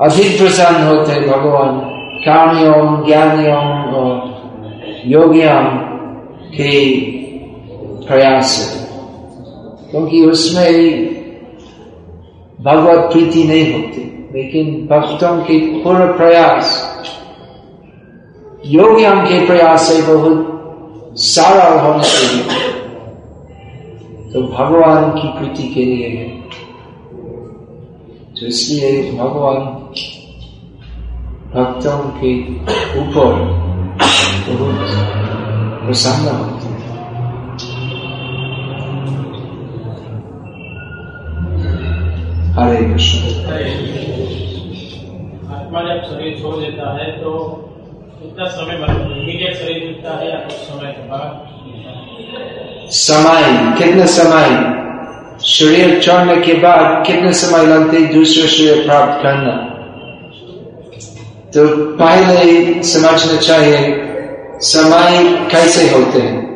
[0.00, 1.78] अधिक प्रसन्न होते भगवान।
[2.18, 4.38] कामियों, ज्ञानियों और
[5.06, 5.64] योगियों
[6.48, 7.00] के
[8.06, 8.88] प्रयास से।
[9.90, 11.06] क्योंकि उसमें
[12.60, 16.88] भगवत प्रीति नहीं होती, लेकिन भक्तों के पूर्ण प्रयास,
[18.66, 20.64] योगियों के प्रयास से बहुत
[21.14, 22.44] सारा होना चाहिए।
[24.32, 26.47] तो भगवान की प्रीति के लिए है
[28.40, 29.64] तो इसलिए भगवान
[31.54, 32.32] भक्तों के
[33.00, 33.32] ऊपर
[34.48, 34.92] बहुत
[35.80, 36.68] प्रसन्न होते
[42.58, 43.34] हरे कृष्ण
[45.50, 47.36] आत्मा जब शरीर छोड़ देता है तो
[48.20, 51.30] कितना समय इमीडिएट शरीर मिलता है या कुछ समय के बाद
[52.96, 54.77] समय कितने समय
[55.44, 59.52] शरीर छोड़ने के बाद कितने समय लगते दूसरे शरीर प्राप्त करना।
[61.54, 61.66] तो
[61.96, 64.04] पहले समझना चाहिए,
[64.60, 66.48] समय कैसे होते हैं?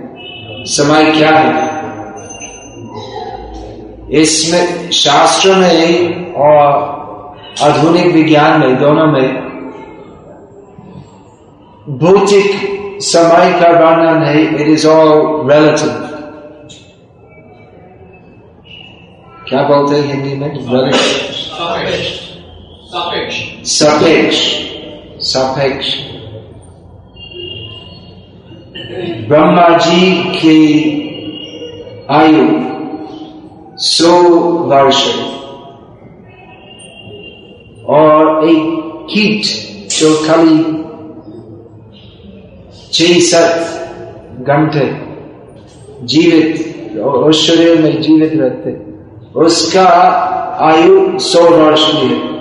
[0.65, 1.73] समय क्या है?
[4.21, 6.93] इसमें शास्त्र में और
[7.63, 9.53] आधुनिक विज्ञान में, दोनों में,
[11.89, 12.51] भौतिक
[13.03, 16.09] समय का वर्णन है इट इज़ ऑल रिलेटिव
[19.53, 20.93] क्या बोलते हैं हिंदी में?
[23.65, 24.37] सापेक्ष
[25.23, 25.89] सापेक्ष
[29.29, 30.55] ब्रह्मा जी की
[32.11, 32.47] आयु
[33.79, 34.13] सौ
[34.71, 35.03] वर्ष
[37.97, 38.65] और एक
[39.11, 39.45] कीट
[39.91, 40.57] जो खाली
[42.93, 44.87] छह सात घंटे
[46.07, 48.92] जीवित उस शरीर में जीवित रहते
[49.37, 49.87] उसका
[50.61, 52.33] आयु सौ वर्ष की है।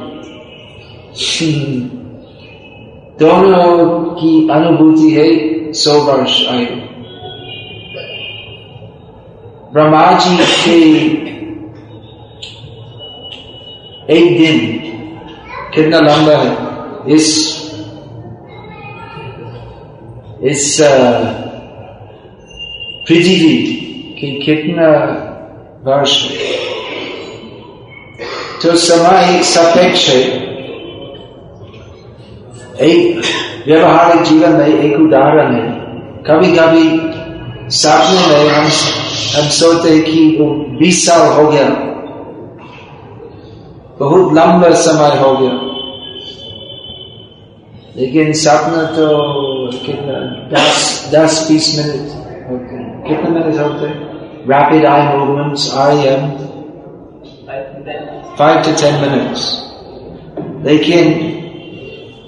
[3.19, 5.27] दोनों की अनुभूति है
[5.73, 6.65] सौ वर्ष आयु।
[9.73, 10.77] ब्रह्मा जी के
[14.13, 14.59] एक दिन
[15.73, 16.57] कितना लंबा है?
[17.15, 17.51] इस
[20.43, 20.81] इस
[23.07, 23.63] पृथ्वी
[24.19, 24.89] की कितना
[25.83, 26.13] वर्ष
[28.63, 30.21] तो समय सापेक्ष है।
[32.81, 33.21] एक
[33.67, 35.71] व्यवहारिक जीवन में एक उदाहरण है।
[36.27, 37.11] कभी कभी
[37.69, 38.63] सपने में हम
[39.35, 40.45] हम सोते कि वो
[40.79, 41.69] बीस साल हो गया।
[43.99, 45.71] बहुत लंबा समय हो गया।
[47.97, 49.07] लेकिन सपना तो
[49.85, 52.09] कितना, दस दस बीस मिनट
[52.51, 54.01] होते हैं। कितने मिनट होते हैं?
[54.49, 56.50] Rapid eye movements I M
[58.37, 59.45] five to ten minutes
[60.65, 61.13] लेकिन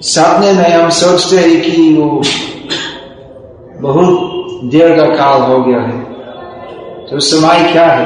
[0.06, 2.08] सपने में हम सोचते हैं कि वो
[3.80, 6.02] बहुत दीर्घ काल हो गया है
[7.08, 8.04] तो समय क्या है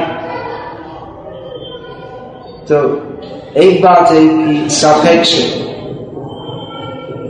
[2.69, 2.79] तो
[3.57, 5.35] एक बात है कि सापेक्ष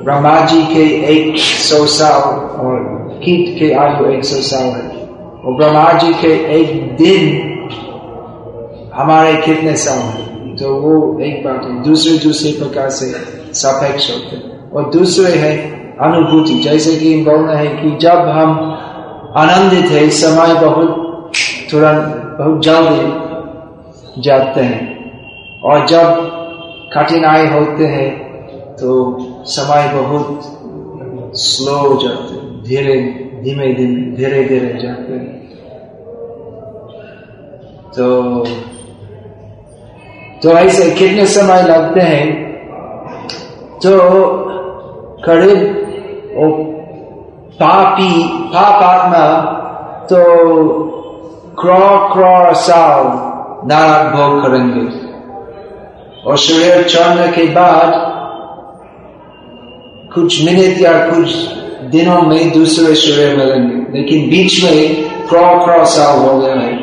[0.04, 2.22] ब्रह्मा जी के एक सौ साल
[2.62, 2.80] और
[3.24, 5.06] कीट के आयु एक सौ साल है
[5.40, 7.48] और ब्रह्मा जी के एक दिन
[8.96, 10.29] हमारे कितने साल है
[10.60, 13.12] तो वो एक बात है। दूसरे दूसरे प्रकार से
[13.54, 14.38] सापेक्ष होते
[14.76, 15.52] और दूसरे है
[16.02, 18.50] अनुभूति। जैसे कि बोलना है कि जब हम
[19.38, 21.32] आनंदित है समय बहुत
[21.72, 22.06] तुरंत
[22.40, 26.28] बहुत जल्दी जाते हैं। और जब
[26.94, 28.10] कठिनाई होते हैं
[28.76, 28.90] तो
[29.46, 32.96] समय बहुत स्लो हो जाते धीरे,
[33.44, 35.28] धीमे धीमे, धीरे धीरे जाते हैं।
[37.90, 38.06] तो
[40.44, 42.28] तो ऐसे कितने समय लगते हैं
[43.78, 43.92] तो
[45.26, 45.60] करीब
[47.60, 48.12] पापी
[48.54, 49.26] पाप आत्मा
[50.06, 50.22] तो
[51.62, 53.08] क्रॉ क्रॉ साल
[53.70, 54.86] नारक भोग करेंगे।
[56.24, 57.94] और शरीर चढ़ने के बाद
[60.14, 61.36] कुछ मिनट या कुछ
[61.92, 66.74] दिनों में दूसरे शरीर मिलेंगे, लेकिन बीच में क्रॉ क्रॉ साल हो गया है।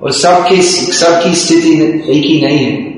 [0.00, 1.72] और सबकी सबकी स्थिति
[2.08, 2.88] एक ही नहीं है।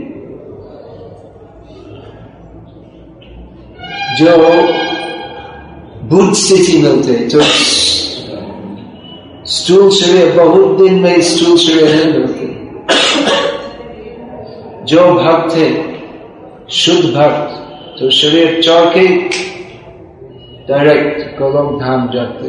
[4.17, 4.37] जो
[6.09, 7.41] बुद्ध स्थिति मिलते जो
[9.47, 12.47] स्थूल शरीर बहुत दिन में स्थूल शरीर नहीं मिलते।
[14.85, 15.71] जो भक्त है,
[16.71, 17.59] शुद्ध भक्त
[17.99, 19.07] तो शरीर चौके
[20.69, 22.49] डायरेक्ट गोलोक धाम जाते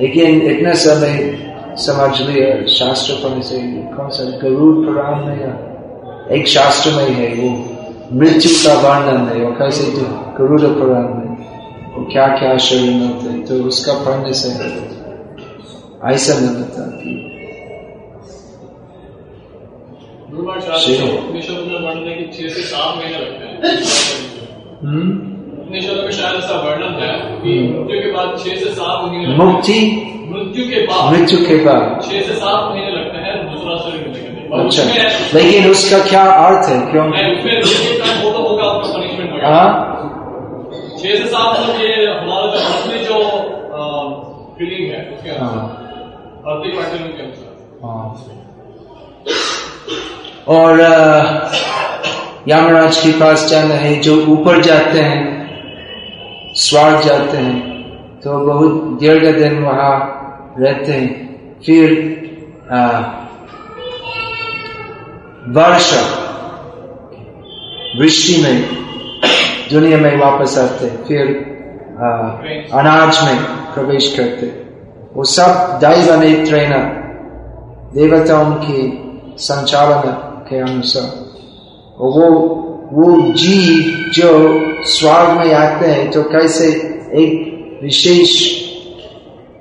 [0.00, 1.38] लेकिन इतने समय
[1.78, 3.58] समझ लिया शास्त्र पढ़ने से
[3.96, 5.68] कौन सा गरुड़ पुराण में या
[6.34, 7.48] एक शास्त्र में है वो
[8.12, 10.02] मृत्यु का वर्णन है और कैसे तो
[10.38, 11.32] गरुड़ पुराण में
[11.94, 14.48] वो क्या क्या शरीर मिलते तो उसका पढ़ने से
[16.14, 17.28] ऐसा मिलता था कि
[22.32, 25.31] छह से सात महीने लगते हैं।
[25.72, 27.12] उपनिषद में शायद ऐसा वर्णन है
[27.42, 29.76] कि मृत्यु के बाद छह से सात महीने मुक्ति
[30.32, 30.64] मृत्यु?
[30.70, 34.32] के बाद। मृत्यु के बाद। छह से सात महीने लगते हैं दूसरा शरीर मिलने के
[34.34, 34.82] लिए अच्छा।
[35.38, 36.76] लेकिन उसका क्या अर्थ है?
[36.90, 37.06] क्यों?
[37.12, 39.70] टाइम होता होगा पनिशमेंट हाँ?
[40.98, 43.16] छह से सात मतलब ये हमारा जो असली जो
[44.58, 47.52] फीलिंग है उसके हाँ। अनुसार अर्थिक पैटर्न के अनुसार।
[47.84, 48.04] हाँ।
[50.54, 50.72] और
[52.48, 55.31] यमराज के पास जाना है जो ऊपर जाते हैं।
[56.54, 57.82] स्वर्ग जाते हैं।
[58.20, 59.94] तो बहुत दीर्घ दिन वहाँ
[60.58, 61.32] रहते हैं।
[61.66, 61.90] फिर
[65.48, 66.02] वर्षा
[67.98, 68.62] वृष्टि में
[69.72, 71.48] दुनिया में वापस आते फिर
[71.98, 72.06] अ,
[72.78, 74.46] अनाज में प्रवेश करते
[75.14, 76.78] वो सब दैव नेत्रेना
[77.94, 78.78] देवताओं के
[79.38, 80.10] संचालन
[80.48, 81.08] के अनुसार।
[82.00, 82.30] वो
[82.92, 84.30] वो जीव जो
[84.86, 86.66] स्वर्ग में आते हैं तो कैसे
[87.22, 88.30] एक विशेष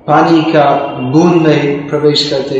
[0.08, 0.66] पानी का
[1.12, 2.60] बूंद में प्रवेश करते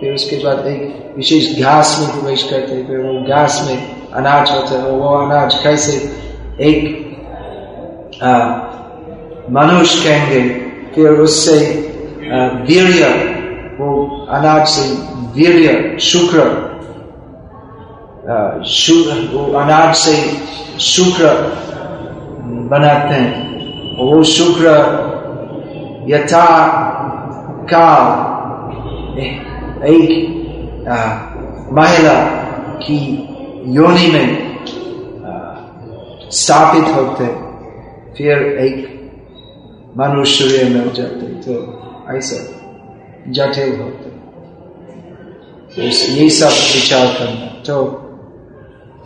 [0.00, 3.78] फिर उसके बाद एक विशेष घास में प्रवेश करते फिर वो घास में
[4.12, 5.92] अनाज होता है, वो अनाज कैसे
[6.68, 6.78] एक
[9.52, 10.40] मनुष्य कहेंगे,
[10.94, 11.58] फिर उससे
[12.68, 13.04] वीर्य,
[13.80, 13.88] वो
[14.30, 14.88] अनाज से
[15.36, 16.40] वीर्य, शुक्र
[18.30, 20.16] अनाज से
[20.80, 21.24] शुक्र
[22.70, 23.38] बनाते हैं।
[23.98, 24.66] वो शुक्र
[26.08, 26.46] यथा
[27.72, 28.04] काल,
[29.86, 30.10] एक
[31.72, 32.14] महिला
[32.84, 32.98] की
[33.76, 34.28] योनि में
[36.32, 37.26] स्थापित होते
[38.16, 38.76] फिर एक
[39.98, 41.54] मनुष्य मिल जाते तो
[42.16, 42.38] ऐसा
[43.28, 44.08] जटिल होते
[45.74, 47.74] तो ये सब विचार करना। तो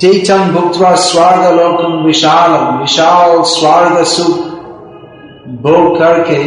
[0.00, 4.38] तीर्थम भुक्वा स्वर्ग लोकम विशालम विशाल स्वर्ग सुख
[5.62, 6.38] भोग करके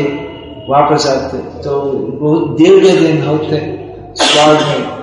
[0.70, 1.80] वापस आते तो
[2.22, 3.60] बहुत दीर्घ दिन होते
[4.14, 4.96] स्वर्ग में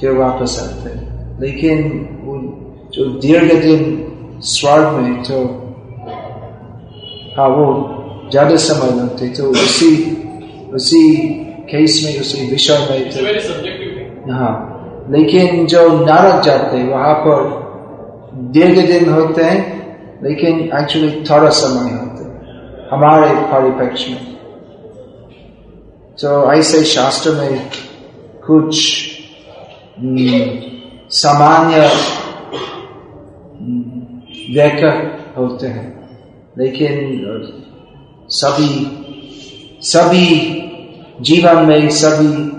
[0.00, 0.94] फिर वापस आते
[1.40, 1.82] लेकिन
[2.24, 2.36] वो
[2.94, 3.82] जो दीर्घ दिन
[4.44, 5.42] स्वर्ग में तो
[7.36, 7.66] हाँ वो
[8.30, 9.90] ज़्यादा समय लगते तो उसी
[10.74, 11.02] उसी
[11.70, 13.77] केस में, उसी विषय में तो
[14.30, 14.74] हाँ।
[15.10, 17.68] लेकिन जो नरक जाते हैं वहाँ पर
[18.34, 19.78] दीर्घ दिन होते हैं
[20.22, 22.18] लेकिन एक्चुअली थोड़ा समय होते
[22.90, 24.38] हमारे परिपेक्ष में।
[26.20, 27.70] तो ऐसे शास्त्र में
[28.46, 29.08] कुछ
[29.98, 30.18] हम्म,
[31.10, 31.76] सामान्य
[33.60, 33.90] हम्म,
[34.54, 36.08] व्याख्या होते हैं।
[36.58, 36.90] लेकिन
[38.28, 38.98] सभी
[39.80, 40.26] सभी
[41.20, 42.57] जीवन में सभी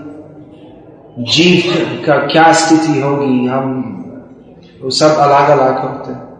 [1.20, 1.62] जीव
[2.06, 3.46] का क्या स्थिति होगी?
[3.46, 3.96] हम
[4.82, 6.30] वो सब अलग अलग होते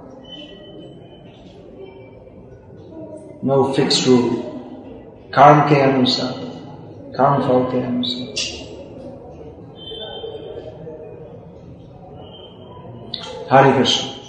[3.46, 4.30] नो फिक्स रूल
[5.34, 6.32] काम के अनुसार,
[7.16, 8.30] काम फल के अनुसार।
[13.52, 14.19] हरे कृष्ण।